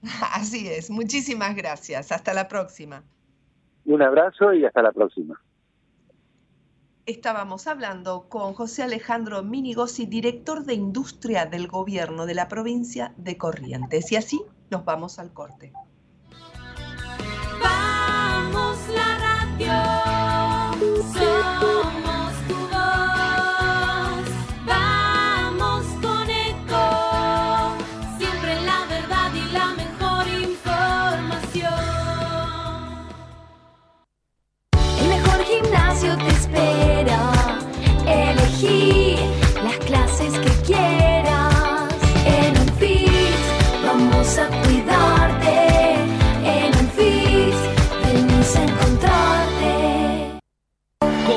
[0.34, 2.12] Así es, muchísimas gracias.
[2.12, 3.02] Hasta la próxima.
[3.84, 5.40] Un abrazo y hasta la próxima
[7.06, 13.38] estábamos hablando con José Alejandro Minigosi, director de industria del gobierno de la provincia de
[13.38, 14.10] Corrientes.
[14.10, 15.72] Y así nos vamos al corte.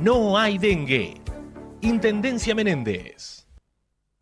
[0.00, 1.14] no hay dengue.
[1.80, 3.46] Intendencia Menéndez.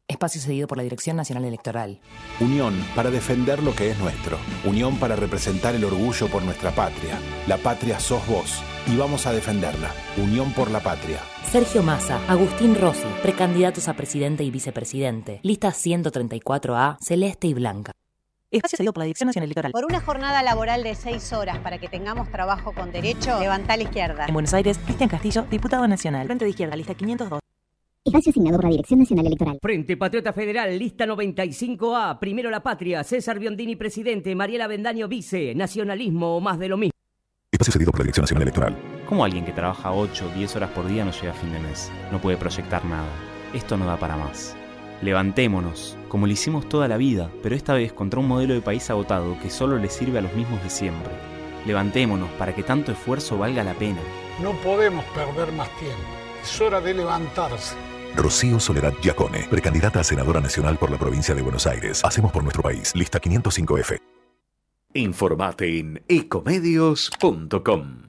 [0.07, 2.01] Espacio cedido por la Dirección Nacional Electoral.
[2.39, 4.39] Unión para defender lo que es nuestro.
[4.65, 7.19] Unión para representar el orgullo por nuestra patria.
[7.49, 9.91] La patria sos vos y vamos a defenderla.
[10.19, 11.21] Unión por la patria.
[11.51, 15.41] Sergio Massa, Agustín Rossi, precandidatos a presidente y vicepresidente.
[15.43, 17.93] Lista 134A, celeste y blanca.
[18.55, 19.73] Espacio cedido por la Dirección Nacional Electoral.
[19.73, 23.83] Por una jornada laboral de seis horas para que tengamos trabajo con derecho, levanta la
[23.83, 24.27] izquierda.
[24.27, 26.27] En Buenos Aires, Cristian Castillo, diputado nacional.
[26.27, 27.41] Frente de izquierda, lista 502.
[28.05, 29.59] Espacio asignado por la Dirección Nacional Electoral.
[29.61, 32.19] Frente Patriota Federal, lista 95A.
[32.21, 33.03] Primero la patria.
[33.03, 34.33] César Biondini, presidente.
[34.37, 35.53] Mariela Bendaño, vice.
[35.57, 36.93] Nacionalismo o más de lo mismo.
[37.51, 38.77] Espacio cedido por la Dirección Nacional Electoral.
[39.09, 41.59] ¿Cómo alguien que trabaja 8 o 10 horas por día no llega a fin de
[41.59, 41.91] mes?
[42.13, 43.09] No puede proyectar nada.
[43.53, 44.55] Esto no da para más.
[45.03, 48.89] Levantémonos, como lo hicimos toda la vida, pero esta vez contra un modelo de país
[48.89, 51.13] agotado que solo le sirve a los mismos de siempre.
[51.67, 53.99] Levantémonos para que tanto esfuerzo valga la pena.
[54.41, 55.99] No podemos perder más tiempo.
[56.41, 57.75] Es hora de levantarse.
[58.15, 62.05] Rocío Soledad Giacone, precandidata a senadora nacional por la provincia de Buenos Aires.
[62.05, 62.95] Hacemos por nuestro país.
[62.95, 63.99] Lista 505F.
[64.93, 68.03] Informate en ecomedios.com.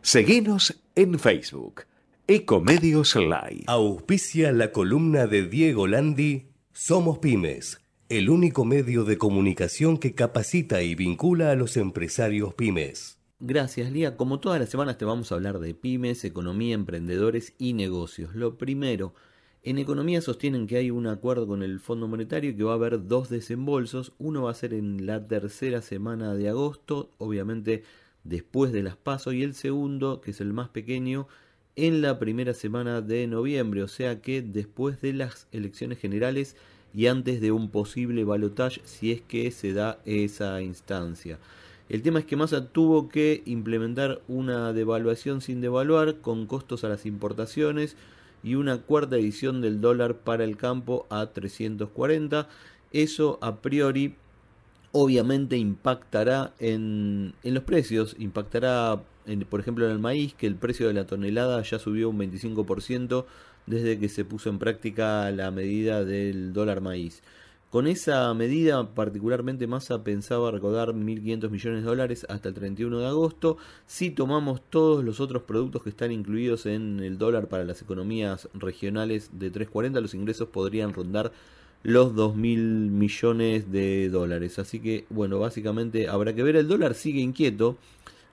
[0.00, 1.82] Seguinos en Facebook
[2.26, 3.64] Ecomedios Live.
[3.66, 10.82] Auspicia la columna de Diego Landi, Somos Pymes, el único medio de comunicación que capacita
[10.82, 13.16] y vincula a los empresarios pymes.
[13.38, 14.16] Gracias, Lía.
[14.16, 18.34] Como todas las semanas te vamos a hablar de pymes, economía, emprendedores y negocios.
[18.34, 19.14] Lo primero,
[19.62, 23.06] en economía sostienen que hay un acuerdo con el Fondo Monetario que va a haber
[23.06, 24.12] dos desembolsos.
[24.18, 27.84] Uno va a ser en la tercera semana de agosto, obviamente
[28.24, 31.28] después de las pasos, y el segundo, que es el más pequeño,
[31.76, 36.56] en la primera semana de noviembre, o sea que después de las elecciones generales
[36.94, 41.38] y antes de un posible balotaje si es que se da esa instancia.
[41.88, 46.88] El tema es que Massa tuvo que implementar una devaluación sin devaluar con costos a
[46.88, 47.96] las importaciones
[48.42, 52.48] y una cuarta edición del dólar para el campo a 340.
[52.92, 54.14] Eso a priori
[54.92, 59.02] obviamente impactará en, en los precios, impactará
[59.48, 63.24] por ejemplo en el maíz, que el precio de la tonelada ya subió un 25%
[63.66, 67.22] desde que se puso en práctica la medida del dólar maíz.
[67.74, 73.06] Con esa medida, particularmente Massa pensaba recaudar 1.500 millones de dólares hasta el 31 de
[73.08, 73.56] agosto.
[73.84, 78.48] Si tomamos todos los otros productos que están incluidos en el dólar para las economías
[78.54, 81.32] regionales de 340, los ingresos podrían rondar
[81.82, 82.36] los 2.000
[82.90, 84.60] millones de dólares.
[84.60, 86.54] Así que, bueno, básicamente habrá que ver.
[86.54, 87.76] El dólar sigue inquieto.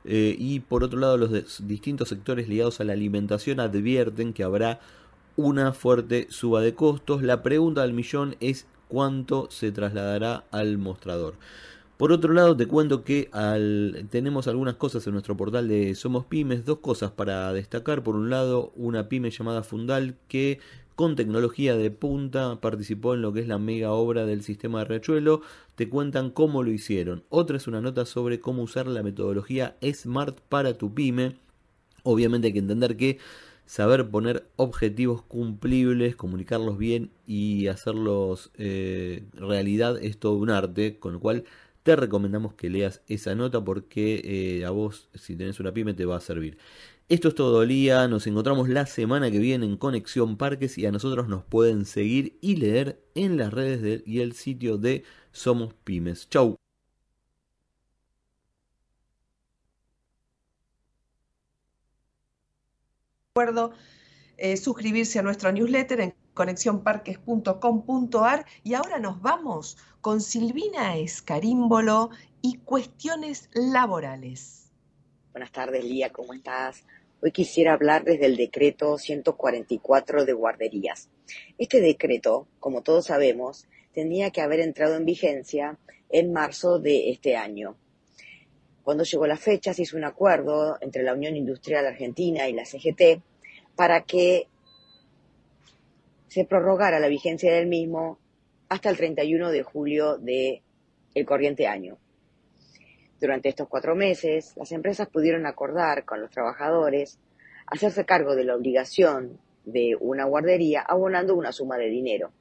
[0.03, 4.79] Eh, y por otro lado, los distintos sectores ligados a la alimentación advierten que habrá
[5.35, 7.21] una fuerte suba de costos.
[7.21, 11.35] La pregunta del millón es cuánto se trasladará al mostrador.
[12.01, 16.25] Por otro lado, te cuento que al, tenemos algunas cosas en nuestro portal de Somos
[16.25, 18.01] Pymes, dos cosas para destacar.
[18.01, 20.59] Por un lado, una pyme llamada Fundal que
[20.95, 24.85] con tecnología de punta participó en lo que es la mega obra del sistema de
[24.85, 25.41] Riachuelo.
[25.75, 27.23] Te cuentan cómo lo hicieron.
[27.29, 31.35] Otra es una nota sobre cómo usar la metodología Smart para tu pyme.
[32.03, 33.19] Obviamente hay que entender que
[33.65, 41.13] saber poner objetivos cumplibles, comunicarlos bien y hacerlos eh, realidad es todo un arte, con
[41.13, 41.45] lo cual
[41.83, 44.21] te recomendamos que leas esa nota porque
[44.59, 46.57] eh, a vos, si tenés una pyme, te va a servir.
[47.11, 50.93] Esto es todo día, nos encontramos la semana que viene en Conexión Parques y a
[50.93, 55.03] nosotros nos pueden seguir y leer en las redes y el sitio de
[55.33, 56.29] Somos Pymes.
[56.29, 56.55] Chau.
[63.35, 63.73] Recuerdo
[64.37, 72.09] eh, suscribirse a nuestro newsletter en conexionparques.com.ar y ahora nos vamos con Silvina Escarímbolo
[72.41, 74.71] y cuestiones laborales.
[75.33, 76.85] Buenas tardes, Lía, ¿cómo estás?
[77.23, 81.07] Hoy quisiera hablar desde el decreto 144 de guarderías.
[81.59, 85.77] Este decreto, como todos sabemos, tenía que haber entrado en vigencia
[86.09, 87.77] en marzo de este año.
[88.81, 92.65] Cuando llegó la fecha, se hizo un acuerdo entre la Unión Industrial Argentina y la
[92.65, 93.21] CGT
[93.75, 94.47] para que
[96.27, 98.17] se prorrogara la vigencia del mismo
[98.67, 100.63] hasta el 31 de julio del
[101.13, 101.99] el corriente año.
[103.21, 107.19] Durante estos cuatro meses, las empresas pudieron acordar con los trabajadores
[107.67, 112.31] hacerse cargo de la obligación de una guardería abonando una suma de dinero.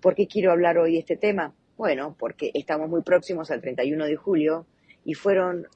[0.00, 1.54] ¿Por qué quiero hablar hoy de este tema?
[1.76, 4.66] Bueno, porque estamos muy próximos al 31 de julio
[5.04, 5.66] y fueron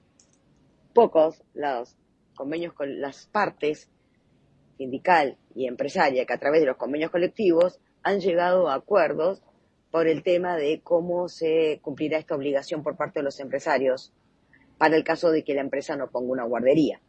[0.95, 1.99] pocos los
[2.35, 3.91] convenios con las partes
[4.79, 9.43] sindical y empresaria que a través de los convenios colectivos han llegado a acuerdos
[9.91, 14.15] por el tema de cómo se cumplirá esta obligación por parte de los empresarios
[14.79, 17.01] para el caso de que la empresa no ponga una guardería.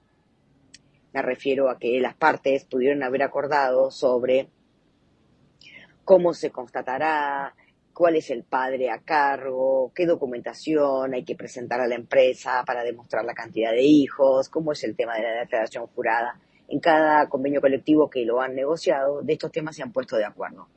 [1.13, 4.49] Me refiero a que las partes pudieron haber acordado sobre
[6.03, 7.55] cómo se constatará,
[7.93, 12.84] cuál es el padre a cargo, qué documentación hay que presentar a la empresa para
[12.84, 16.39] demostrar la cantidad de hijos, cómo es el tema de la declaración jurada.
[16.67, 20.26] En cada convenio colectivo que lo han negociado, de estos temas se han puesto de
[20.26, 20.67] acuerdo.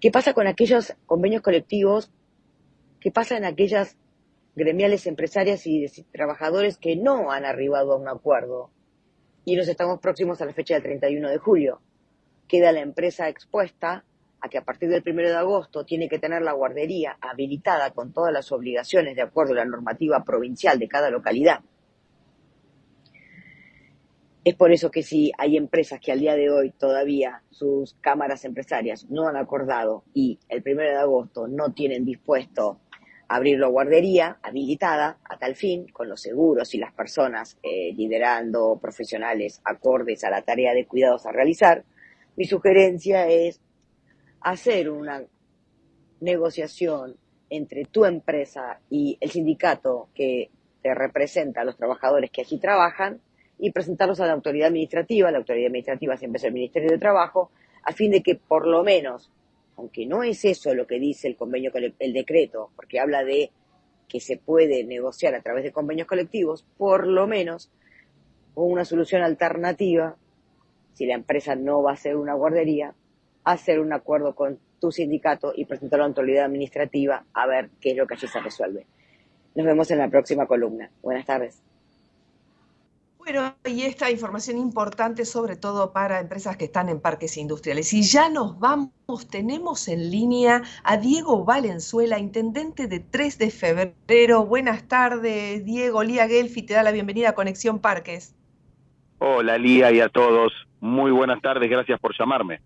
[0.00, 2.10] ¿Qué pasa con aquellos convenios colectivos?
[3.00, 3.96] ¿Qué pasa en aquellas
[4.54, 8.70] gremiales empresarias y trabajadores que no han arribado a un acuerdo?
[9.44, 11.80] Y nos estamos próximos a la fecha del 31 de julio.
[12.46, 14.04] Queda la empresa expuesta
[14.40, 18.12] a que a partir del 1 de agosto tiene que tener la guardería habilitada con
[18.12, 21.60] todas las obligaciones de acuerdo a la normativa provincial de cada localidad.
[24.42, 28.46] Es por eso que si hay empresas que al día de hoy todavía sus cámaras
[28.46, 32.80] empresarias no han acordado y el 1 de agosto no tienen dispuesto
[33.30, 38.76] abrir la guardería habilitada a tal fin, con los seguros y las personas eh, liderando
[38.82, 41.84] profesionales acordes a la tarea de cuidados a realizar,
[42.36, 43.60] mi sugerencia es
[44.40, 45.22] hacer una
[46.20, 47.18] negociación
[47.50, 50.50] entre tu empresa y el sindicato que
[50.82, 53.20] te representa a los trabajadores que allí trabajan
[53.60, 57.52] y presentarlos a la autoridad administrativa, la autoridad administrativa siempre es el Ministerio de Trabajo,
[57.84, 59.30] a fin de que por lo menos,
[59.80, 63.50] aunque no es eso lo que dice el convenio, el decreto, porque habla de
[64.08, 67.70] que se puede negociar a través de convenios colectivos, por lo menos
[68.54, 70.16] una solución alternativa,
[70.92, 72.94] si la empresa no va a hacer una guardería,
[73.44, 77.92] hacer un acuerdo con tu sindicato y presentarlo a la autoridad administrativa a ver qué
[77.92, 78.86] es lo que allí se resuelve.
[79.54, 80.90] Nos vemos en la próxima columna.
[81.00, 81.62] Buenas tardes.
[83.22, 87.92] Bueno, y esta información importante sobre todo para empresas que están en parques industriales.
[87.92, 94.46] Y ya nos vamos, tenemos en línea a Diego Valenzuela, intendente de 3 de febrero.
[94.46, 96.02] Buenas tardes, Diego.
[96.02, 98.34] Lía Gelfi te da la bienvenida a Conexión Parques.
[99.18, 100.50] Hola Lía y a todos.
[100.80, 102.62] Muy buenas tardes, gracias por llamarme.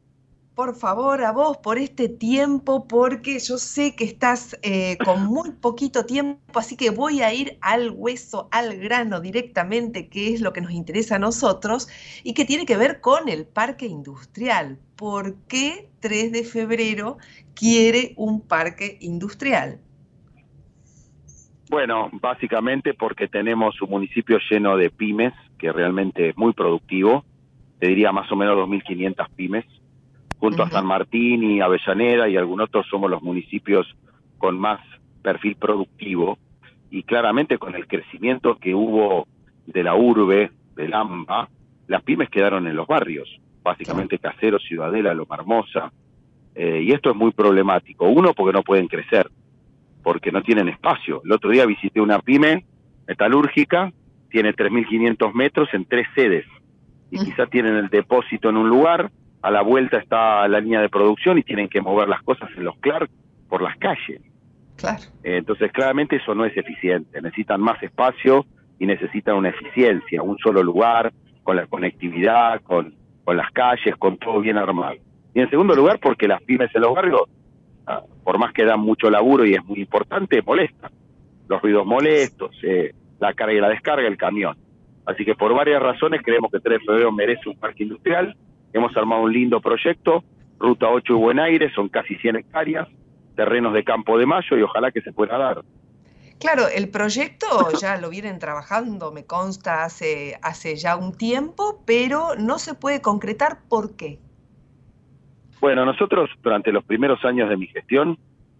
[0.54, 5.50] Por favor, a vos por este tiempo, porque yo sé que estás eh, con muy
[5.52, 10.52] poquito tiempo, así que voy a ir al hueso, al grano directamente, que es lo
[10.52, 11.88] que nos interesa a nosotros
[12.22, 14.78] y que tiene que ver con el parque industrial.
[14.96, 17.18] ¿Por qué 3 de febrero
[17.54, 19.80] quiere un parque industrial?
[21.68, 27.24] Bueno, básicamente porque tenemos un municipio lleno de pymes, que realmente es muy productivo,
[27.80, 29.64] te diría más o menos 2.500 pymes,
[30.44, 33.86] junto a San Martín y Avellaneda y algún otro somos los municipios
[34.36, 34.78] con más
[35.22, 36.36] perfil productivo
[36.90, 39.26] y claramente con el crecimiento que hubo
[39.66, 41.48] de la urbe, del AMBA,
[41.86, 45.90] las pymes quedaron en los barrios, básicamente Casero, Ciudadela, Loma Hermosa,
[46.54, 48.06] eh, y esto es muy problemático.
[48.06, 49.30] Uno, porque no pueden crecer,
[50.02, 51.22] porque no tienen espacio.
[51.24, 52.66] El otro día visité una pyme
[53.08, 53.94] metalúrgica,
[54.28, 56.44] tiene 3.500 metros en tres sedes,
[57.10, 59.10] y quizá tienen el depósito en un lugar,
[59.44, 62.64] a la vuelta está la línea de producción y tienen que mover las cosas en
[62.64, 63.10] los Clark
[63.46, 64.22] por las calles.
[64.74, 65.02] Claro.
[65.22, 67.20] Eh, entonces, claramente eso no es eficiente.
[67.20, 68.46] Necesitan más espacio
[68.78, 74.16] y necesitan una eficiencia, un solo lugar, con la conectividad, con, con las calles, con
[74.16, 74.96] todo bien armado.
[75.34, 77.24] Y en segundo lugar, porque las pymes en los barrios,
[77.86, 80.90] ah, por más que dan mucho laburo y es muy importante, molestan.
[81.48, 84.56] Los ruidos molestos, eh, la carga y la descarga, el camión.
[85.04, 88.34] Así que por varias razones creemos que 3 de febrero merece un parque industrial
[88.74, 90.24] Hemos armado un lindo proyecto,
[90.58, 92.88] Ruta 8 y Buen Aire, son casi 100 hectáreas,
[93.36, 95.62] terrenos de Campo de Mayo y ojalá que se pueda dar.
[96.40, 97.46] Claro, el proyecto
[97.80, 103.00] ya lo vienen trabajando, me consta, hace, hace ya un tiempo, pero no se puede
[103.00, 103.58] concretar.
[103.68, 104.18] ¿Por qué?
[105.60, 108.18] Bueno, nosotros durante los primeros años de mi gestión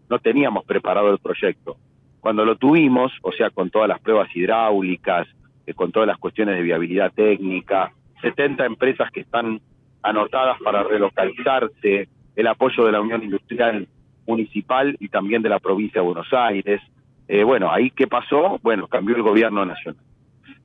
[0.08, 1.76] no teníamos preparado el proyecto.
[2.20, 5.26] Cuando lo tuvimos, o sea, con todas las pruebas hidráulicas,
[5.66, 7.92] eh, con todas las cuestiones de viabilidad técnica,
[8.22, 9.60] 70 empresas que están
[10.04, 13.88] anotadas para relocalizarse, el apoyo de la Unión Industrial
[14.26, 16.80] Municipal y también de la provincia de Buenos Aires.
[17.26, 18.60] Eh, bueno, ahí qué pasó?
[18.62, 20.02] Bueno, cambió el gobierno nacional.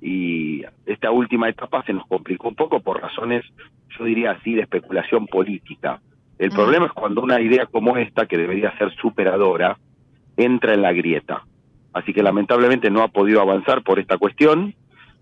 [0.01, 3.45] Y esta última etapa se nos complicó un poco por razones,
[3.97, 6.01] yo diría así, de especulación política.
[6.37, 9.77] El problema es cuando una idea como esta, que debería ser superadora,
[10.37, 11.43] entra en la grieta.
[11.93, 14.73] Así que lamentablemente no ha podido avanzar por esta cuestión.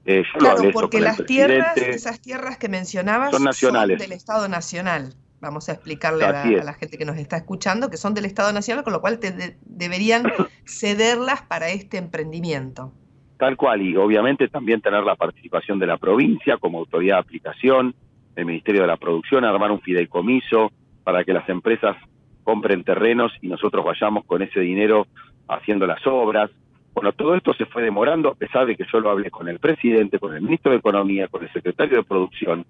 [0.10, 4.00] Eh, claro, porque las tierras, esas tierras que mencionabas, son, nacionales.
[4.00, 5.14] del Estado Nacional.
[5.42, 8.86] Vamos a explicarle a la, gente que nos está escuchando que son del Estado Nacional,
[8.86, 10.24] con lo cual te deberían
[10.66, 12.94] cederlas para este emprendimiento.
[13.38, 17.94] Tal cual, y obviamente también tener la participación de la provincia como autoridad de aplicación,
[18.38, 20.72] el Ministerio de la Producción, armar un fideicomiso
[21.04, 21.98] para que las empresas
[22.44, 25.06] compren terrenos y nosotros vayamos con ese dinero
[25.50, 26.50] haciendo las obras,
[26.98, 29.60] bueno, todo esto se fue demorando a pesar de que yo lo hablé con el
[29.60, 32.66] presidente, con el ministro de Economía, con el secretario de Producción,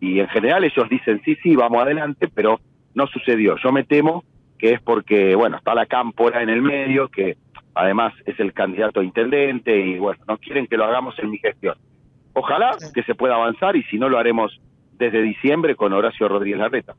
[0.00, 2.58] y en general ellos dicen, sí, sí, vamos adelante, pero
[2.96, 3.54] no sucedió.
[3.62, 4.24] Yo me temo
[4.58, 7.36] que es porque, bueno, está la cámpora en el medio, que
[7.72, 11.38] además es el candidato a intendente, y bueno, no quieren que lo hagamos en mi
[11.38, 11.76] gestión.
[12.32, 14.60] Ojalá que se pueda avanzar, y si no, lo haremos
[14.98, 16.96] desde diciembre con Horacio Rodríguez Larreta.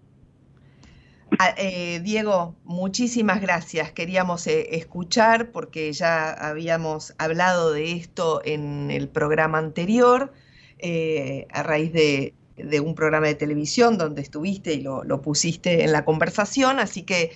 [1.40, 3.92] Ah, eh, Diego, muchísimas gracias.
[3.92, 10.34] Queríamos eh, escuchar porque ya habíamos hablado de esto en el programa anterior,
[10.80, 12.34] eh, a raíz de,
[12.84, 17.32] un programa de televisión donde estuviste y lo, pusiste en la conversación, así que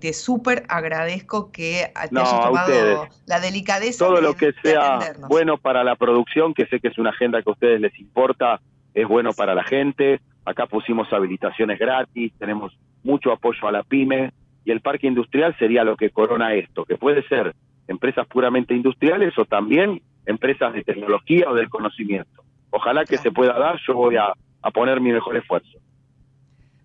[0.00, 4.04] te súper agradezco que te hayas tomado la delicadeza.
[4.04, 7.50] Todo lo que sea bueno para la producción, que sé que es una agenda que
[7.50, 8.60] a ustedes les importa,
[8.92, 10.20] es bueno para la gente.
[10.44, 12.76] Acá pusimos habilitaciones gratis, tenemos
[13.06, 14.32] mucho apoyo a la pyme
[14.64, 17.54] y el parque industrial sería lo que corona esto, que puede ser
[17.88, 22.42] empresas puramente industriales o también empresas de tecnología o del conocimiento.
[22.70, 24.32] Ojalá que se pueda dar, yo voy a,
[24.74, 25.78] poner mi mejor esfuerzo.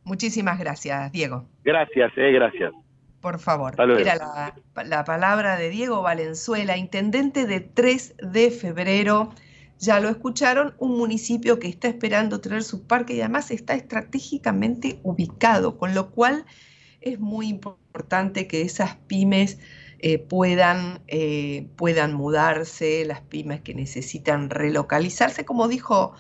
[0.04, 1.46] Muchísimas gracias, Diego.
[1.64, 2.72] Gracias, eh, gracias.
[3.20, 4.54] Por favor, era la,
[4.86, 9.32] la palabra de Diego Valenzuela, intendente de 3 de febrero
[9.82, 15.00] ya lo escucharon, un municipio que está esperando tener su parque y además está estratégicamente
[15.02, 16.46] ubicado, con lo cual
[17.02, 19.58] es muy importante que esas pymes
[19.98, 26.14] eh, puedan, eh, puedan mudarse, las pymes que necesitan relocalizarse, como dijo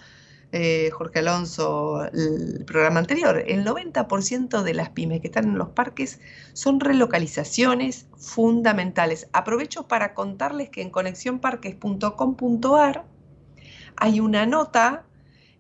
[0.51, 5.70] eh, Jorge Alonso el programa anterior, el 90% de las pymes que están en los
[5.70, 6.20] parques
[6.53, 9.28] son relocalizaciones fundamentales.
[9.34, 13.05] Aprovecho para contarles que en conexionparques.com.ar
[14.02, 15.06] hay una nota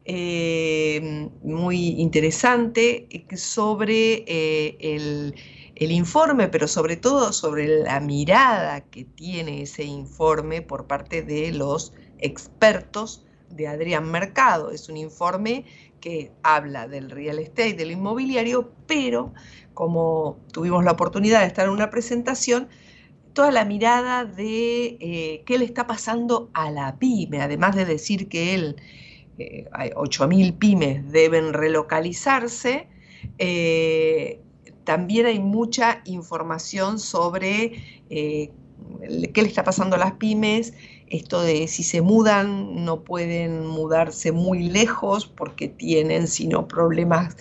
[0.03, 4.77] eh, muy interesante sobre eh,
[5.75, 11.51] el, informe, pero sobre todo sobre la mirada que tiene ese informe por parte de
[11.51, 14.71] los expertos de Adrián Mercado.
[14.71, 15.65] Es un informe
[15.99, 19.33] que habla del real estate, del inmobiliario, pero
[19.75, 22.69] como tuvimos la oportunidad de estar en una presentación,
[23.33, 28.27] toda la mirada de eh, qué le está pasando a la pyme, además de decir
[28.29, 28.75] que él,
[29.37, 32.87] eh, hay 8.000 pymes deben relocalizarse,
[33.37, 34.39] eh,
[34.83, 38.51] también hay mucha información sobre qué
[39.41, 40.73] le está pasando a las pymes,
[41.07, 47.35] esto de si se mudan no pueden mudarse muy lejos porque tienen sino problemas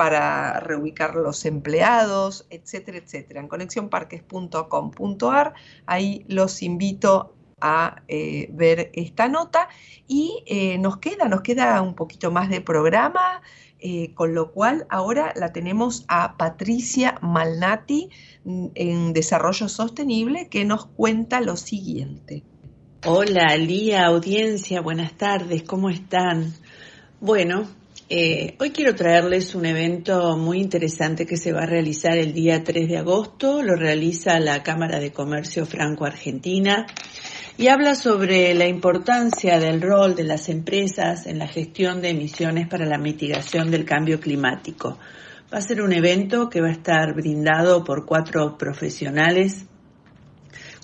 [0.00, 3.40] para reubicar los empleados, etcétera, etcétera.
[3.40, 5.52] En conexionparques.com.ar,
[5.84, 9.68] ahí los invito a eh, ver esta nota
[10.08, 13.42] y eh, nos queda, nos queda un poquito más de programa,
[13.78, 18.08] eh, con lo cual ahora la tenemos a Patricia Malnati
[18.44, 22.42] mm, en Desarrollo Sostenible que nos cuenta lo siguiente.
[23.04, 26.54] Hola, Lía, audiencia, buenas tardes, ¿cómo están?
[27.20, 27.66] Bueno,
[28.12, 32.64] eh, hoy quiero traerles un evento muy interesante que se va a realizar el día
[32.64, 33.62] 3 de agosto.
[33.62, 36.88] Lo realiza la Cámara de Comercio Franco-Argentina
[37.56, 42.66] y habla sobre la importancia del rol de las empresas en la gestión de emisiones
[42.66, 44.98] para la mitigación del cambio climático.
[45.54, 49.66] Va a ser un evento que va a estar brindado por cuatro profesionales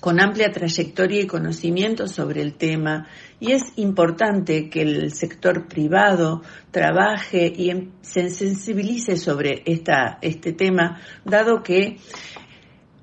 [0.01, 3.07] con amplia trayectoria y conocimiento sobre el tema.
[3.39, 6.41] Y es importante que el sector privado
[6.71, 11.97] trabaje y em, se sensibilice sobre esta, este tema, dado que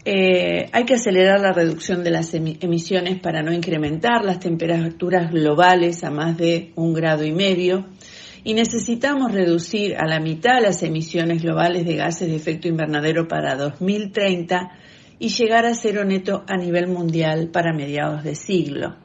[0.07, 6.05] eh, hay que acelerar la reducción de las emisiones para no incrementar las temperaturas globales
[6.05, 7.87] a más de un grado y medio.
[8.47, 13.57] Y necesitamos reducir a la mitad las emisiones globales de gases de efecto invernadero para
[13.57, 14.71] 2030
[15.19, 18.97] y llegar a cero neto a nivel mundial para mediados de siglo.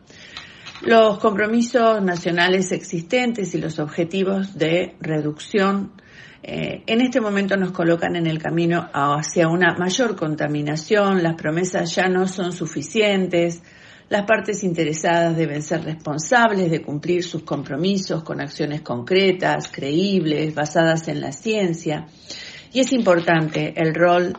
[0.81, 5.91] Los compromisos nacionales existentes y los objetivos de reducción
[6.41, 11.93] eh, en este momento nos colocan en el camino hacia una mayor contaminación, las promesas
[11.93, 13.61] ya no son suficientes,
[14.07, 21.07] las partes interesadas deben ser responsables de cumplir sus compromisos con acciones concretas, creíbles, basadas
[21.09, 22.07] en la ciencia.
[22.71, 24.33] Y es importante el rol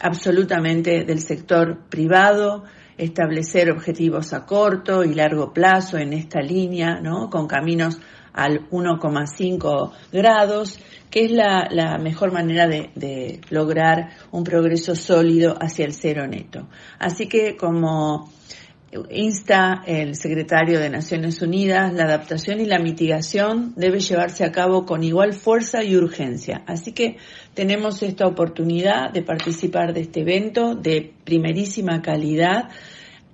[0.00, 2.64] absolutamente del sector privado,
[2.98, 7.30] establecer objetivos a corto y largo plazo en esta línea, ¿no?
[7.30, 7.98] con caminos
[8.32, 10.78] al 1,5 grados,
[11.10, 16.68] que es la, mejor manera de, de, lograr un progreso sólido hacia el cero neto.
[16.98, 18.30] Así que como
[19.10, 24.84] insta el secretario de Naciones Unidas, la adaptación y la mitigación debe llevarse a cabo
[24.84, 26.62] con igual fuerza y urgencia.
[26.66, 27.16] Así que
[27.54, 32.70] tenemos esta oportunidad de participar de este evento de primerísima calidad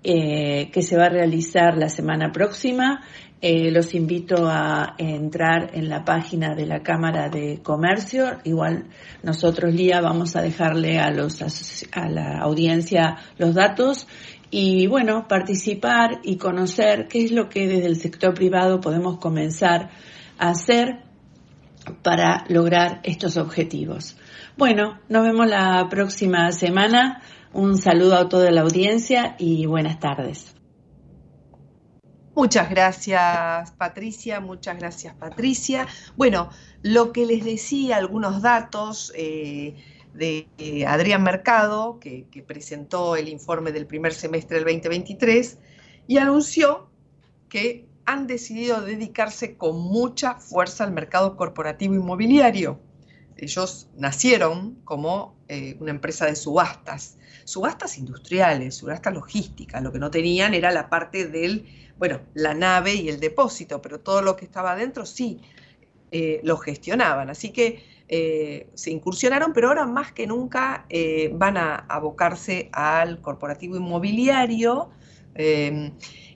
[0.03, 3.03] eh, que se va a realizar la semana próxima.
[3.41, 8.39] Eh, los invito a entrar en la página de la Cámara de Comercio.
[8.43, 8.87] Igual
[9.23, 11.41] nosotros, Lía, vamos a dejarle a, los,
[11.93, 14.09] a la audiencia los datos
[14.51, 19.91] y bueno, participar y conocer qué es lo que desde el sector privado podemos comenzar
[20.39, 21.08] a hacer
[22.03, 24.17] para lograr estos objetivos.
[24.57, 27.23] Bueno, nos vemos la próxima semana.
[27.53, 30.55] Un saludo a toda la audiencia y buenas tardes.
[32.35, 35.89] Muchas gracias Patricia, muchas gracias Patricia.
[36.17, 36.51] Bueno,
[36.83, 39.13] lo que les decía, algunos datos.
[39.17, 39.75] Eh,
[40.19, 45.59] de Adrián Mercado, que, presentó el informe del primer semestre del 2023
[46.07, 46.91] y anunció
[47.49, 52.81] que han decidido dedicarse con mucha fuerza al mercado corporativo inmobiliario.
[53.37, 59.83] Ellos nacieron como eh, una empresa de subastas, subastas industriales, subastas logísticas.
[59.83, 61.67] Lo que no tenían era la parte del,
[61.99, 65.43] bueno, la nave y el depósito, pero todo lo que estaba adentro sí
[66.11, 67.29] eh, lo gestionaban.
[67.29, 70.87] Así que eh, se incursionaron, pero ahora más que nunca
[71.33, 74.89] van a abocarse al corporativo inmobiliario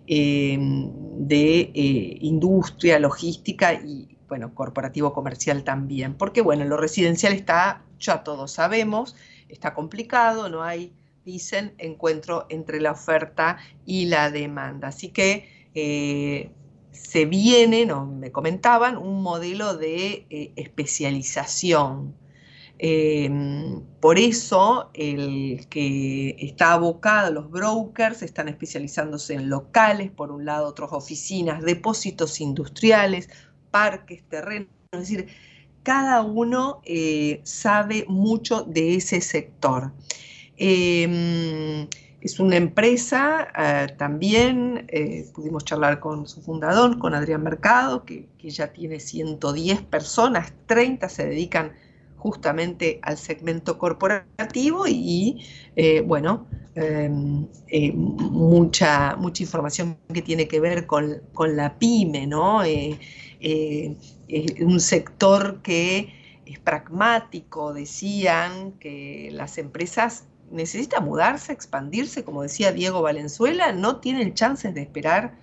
[0.07, 0.90] em,
[1.26, 6.14] de eh, industria, logística y, bueno, corporativo comercial también.
[6.14, 9.16] Porque, bueno, lo residencial está, ya todos sabemos,
[9.48, 10.92] está complicado, no hay,
[11.24, 14.88] dicen, encuentro entre la oferta y la demanda.
[14.88, 15.62] Así que
[16.92, 22.14] se viene, me comentaban, un modelo de eh, especialización.
[22.85, 30.45] Em, por eso el que está abocado, los brokers están especializándose en locales, por un
[30.45, 33.28] lado otras oficinas, depósitos industriales,
[33.70, 35.28] parques, terrenos, es decir,
[35.85, 39.93] cada uno eh, sabe mucho de ese sector.
[40.57, 41.87] Em,
[42.20, 48.28] es una empresa, eh, también eh, pudimos charlar con su fundador, con Adrián Mercado, que,
[48.43, 51.74] ya tiene 110 personas, 30 se dedican
[52.22, 55.44] justamente al segmento corporativo y,
[55.74, 56.46] eh, bueno,
[56.76, 57.48] em,
[57.94, 62.62] mucha, mucha información que tiene que ver con, con la pyme, ¿no?
[64.60, 66.14] un sector que
[66.46, 74.34] es pragmático, decían que las empresas necesita mudarse, expandirse, como decía Diego Valenzuela, no tienen
[74.34, 75.34] chances de esperar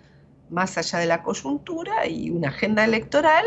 [0.49, 3.45] más allá de la coyuntura y una agenda electoral,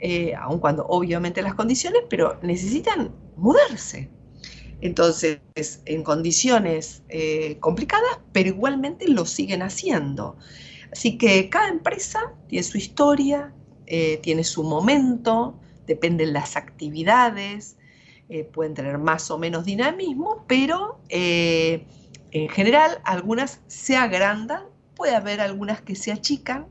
[0.00, 4.10] eh, aun cuando obviamente las condiciones, pero necesitan mudarse.
[4.80, 5.40] Entonces,
[5.86, 10.36] en condiciones eh, complicadas, pero igualmente lo siguen haciendo.
[10.92, 13.52] Así que cada empresa tiene su historia,
[13.86, 17.76] eh, tiene su momento, dependen las actividades,
[18.28, 25.40] eh, pueden tener más o menos dinamismo, pero en general algunas se agrandan, puede haber
[25.40, 26.66] algunas que se achican,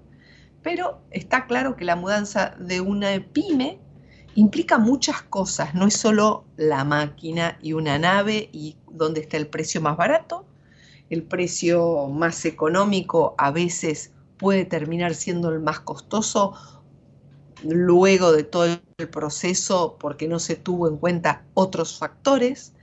[0.63, 3.79] pero está claro que la mudanza de una pyme
[4.35, 9.47] implica muchas cosas, no es solo la máquina y una nave y dónde está el
[9.47, 10.45] precio más barato,
[11.09, 16.53] el precio más económico a veces puede terminar siendo el más costoso
[17.63, 22.73] luego de todo el proceso porque no se tuvo en cuenta otros factores.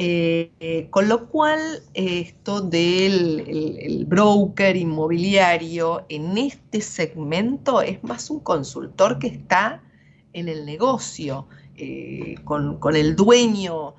[0.00, 1.58] Eh, eh, con lo cual,
[1.92, 9.82] esto del el, broker inmobiliario en este segmento es más un consultor que está
[10.32, 13.96] en el negocio, eh, con, el dueño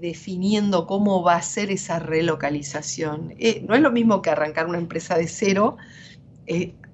[0.00, 3.32] definiendo cómo va a ser esa relocalización.
[3.68, 5.76] no es lo mismo que arrancar una empresa de cero,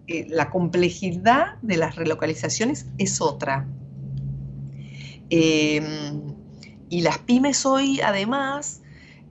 [0.07, 3.67] eh, la complejidad de las relocalizaciones es otra.
[6.89, 8.83] Y las pymes hoy, además,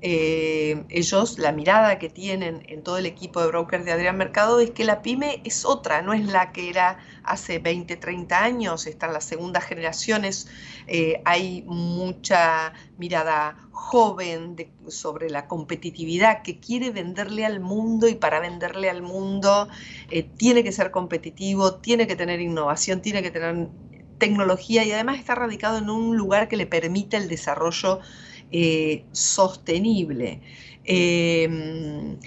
[0.06, 4.60] eh, ellos, la mirada que tienen en todo el equipo de brokers de Adrián Mercado
[4.60, 8.86] es que la pyme es otra, no es la que era hace 20, 30 años,
[8.86, 10.49] están las segundas generaciones,
[10.88, 14.58] eh, hay mucha mirada joven
[14.89, 19.70] sobre la competitividad que quiere venderle al mundo y para venderle al mundo
[20.10, 23.70] eh, tiene que ser competitivo, tiene que tener innovación, tiene que tener
[24.24, 28.00] tecnología y además está radicado en un lugar que le permite el desarrollo
[28.52, 30.40] eh, sostenible.
[30.86, 32.18] Em,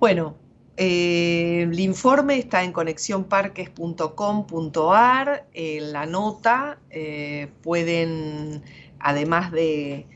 [0.00, 0.36] bueno,
[0.76, 5.46] eh, el informe está en conexiónparques.com.ar.
[5.52, 8.64] En la nota eh, pueden,
[8.98, 10.06] además de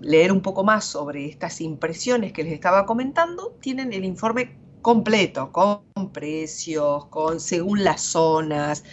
[0.00, 4.56] leer un poco más sobre estas impresiones que les estaba comentando, tienen el informe
[4.86, 5.80] completo, con
[6.12, 8.84] precios, con según las zonas,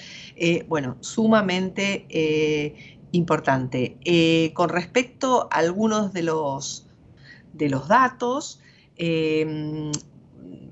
[0.67, 2.07] bueno, sumamente
[3.11, 3.95] importante.
[4.03, 6.87] Eh, con respecto a algunos de los,
[7.53, 8.59] de los datos,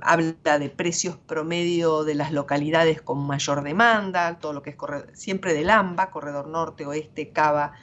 [0.02, 4.78] habla de precios promedio de las localidades con mayor demanda, todo lo que es
[5.14, 7.74] siempre del AMBA, corredor norte, oeste, Cava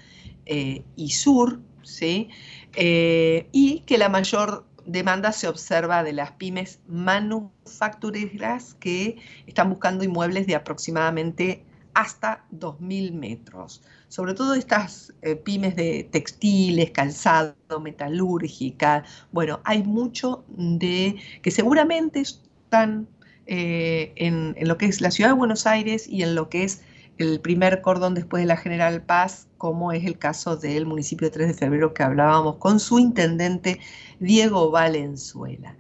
[0.46, 2.28] eh, y sur, ¿sí?
[2.74, 10.02] Eh, y que la mayor demanda se observa de las pymes manufactureras que están buscando
[10.02, 11.62] inmuebles de aproximadamente
[11.92, 13.82] hasta 2.000 metros.
[14.08, 19.04] Sobre todo estas eh, pymes de textiles, calzado, metalúrgica.
[19.30, 23.08] Bueno, hay mucho de que seguramente están
[23.46, 26.82] eh, en, lo que es la ciudad de Buenos Aires y en lo que es
[27.18, 31.32] el primer cordón después de la General Paz, como es el caso del municipio de
[31.32, 33.78] 3 de febrero que hablábamos con su intendente
[34.20, 35.76] Diego Valenzuela.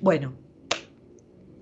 [0.00, 0.34] Bueno,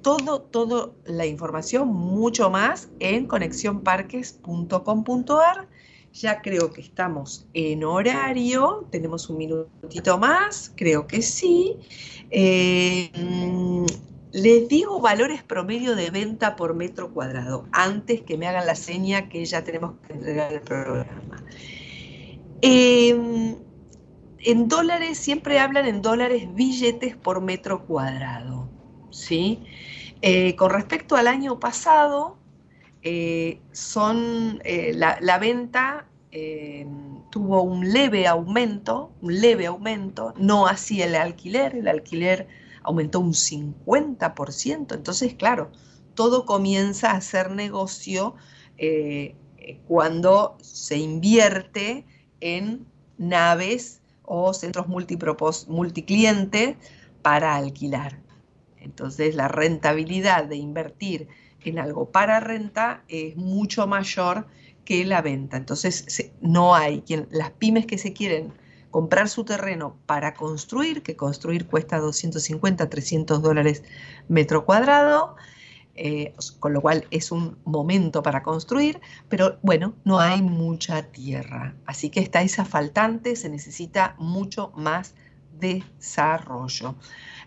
[0.03, 5.69] todo, toda la información, mucho más en conexiónparques.com.ar.
[6.13, 11.77] Ya creo que estamos en horario, tenemos un minutito más, creo que sí.
[12.31, 13.13] Eh,
[14.33, 19.29] les digo valores promedio de venta por metro cuadrado, antes que me hagan la seña
[19.29, 21.45] que ya tenemos que entregar el programa.
[22.63, 23.57] Eh,
[24.43, 28.69] en dólares, siempre hablan en dólares billetes por metro cuadrado.
[29.11, 29.63] ¿sí?
[30.23, 32.39] Eh, con respecto al año pasado,
[33.03, 36.07] eh, son, eh, la, venta
[37.31, 42.47] tuvo un leve aumento, un leve aumento, no así el alquiler, el alquiler
[42.83, 45.71] aumentó un 50%, entonces claro,
[46.15, 48.35] todo comienza a ser negocio
[49.87, 52.07] cuando se invierte
[52.41, 52.87] en
[53.19, 56.77] naves o centros multiclientes
[57.23, 58.19] para alquilar.
[58.79, 61.29] Entonces la rentabilidad de invertir
[61.63, 64.47] en algo para renta es mucho mayor
[64.85, 65.59] que la venta.
[65.59, 68.53] Entonces no hay quien, las pymes que se quieren
[68.91, 73.83] comprar su terreno para construir, que construir cuesta 250, 300 dólares
[74.29, 75.37] metro cuadrado,
[75.95, 81.75] eh, con lo cual es un momento para construir, pero bueno, no hay mucha tierra,
[81.87, 85.15] así que está esa faltante, se necesita mucho más
[85.59, 86.95] desarrollo.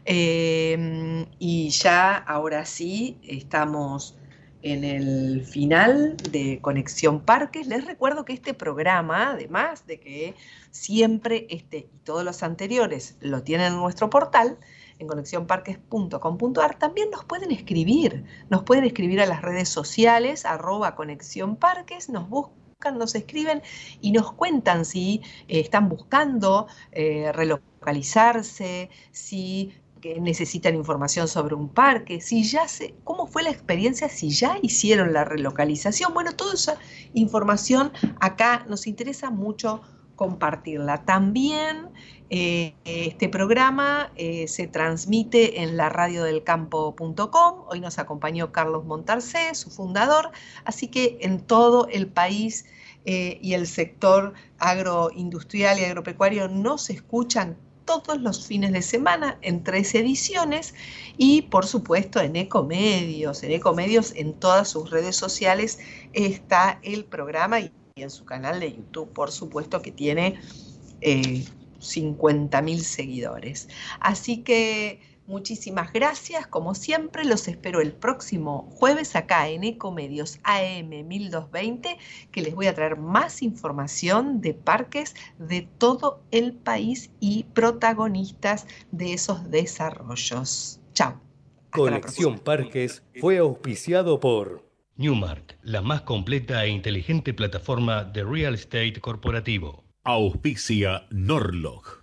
[0.05, 4.17] Eh, y ya ahora sí estamos
[4.63, 7.67] en el final de Conexión Parques.
[7.67, 10.35] Les recuerdo que este programa, además de que
[10.71, 14.57] siempre este y todos los anteriores lo tienen en nuestro portal,
[14.99, 18.23] en conexionparques.com.ar, también nos pueden escribir.
[18.49, 23.61] Nos pueden escribir a las redes sociales, arroba Conexión Parques, nos buscan, nos escriben
[23.99, 29.73] y nos cuentan si eh, están buscando eh, relocalizarse, si
[30.03, 34.57] que necesitan información sobre un parque, si ya se, cómo fue la experiencia, si ya
[34.61, 36.13] hicieron la relocalización.
[36.13, 36.77] Bueno, toda esa
[37.13, 39.81] información acá nos interesa mucho
[40.17, 41.05] compartirla.
[41.05, 41.87] También
[42.29, 47.63] eh, este programa eh, se transmite en la radiodelcampo.com.
[47.69, 50.31] Hoy nos acompañó Carlos Montarcé, su fundador,
[50.65, 52.65] así que en todo el país
[53.05, 57.55] eh, y el sector agroindustrial y agropecuario nos escuchan
[57.85, 60.73] todos los fines de semana en tres ediciones
[61.17, 63.43] y por supuesto en Ecomedios.
[63.43, 65.79] En Ecomedios en todas sus redes sociales
[66.13, 70.39] está el programa y en su canal de YouTube, por supuesto que tiene
[71.01, 71.45] eh,
[71.79, 73.69] 50 mil seguidores.
[73.99, 80.89] Así que Muchísimas gracias, como siempre, los espero el próximo jueves acá en Ecomedios AM
[80.89, 81.97] 1220,
[82.29, 88.67] que les voy a traer más información de parques de todo el país y protagonistas
[88.91, 90.81] de esos desarrollos.
[90.93, 91.21] Chao.
[91.69, 98.99] Conexión Parques fue auspiciado por Newmark, la más completa e inteligente plataforma de real estate
[98.99, 99.85] corporativo.
[100.03, 102.02] Auspicia Norlog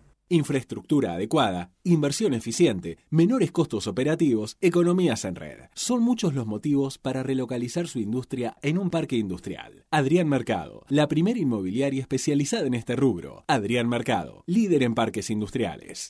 [0.33, 5.57] Infraestructura adecuada, inversión eficiente, menores costos operativos, economías en red.
[5.75, 9.83] Son muchos los motivos para relocalizar su industria en un parque industrial.
[9.91, 13.43] Adrián Mercado, la primera inmobiliaria especializada en este rubro.
[13.47, 16.09] Adrián Mercado, líder en parques industriales.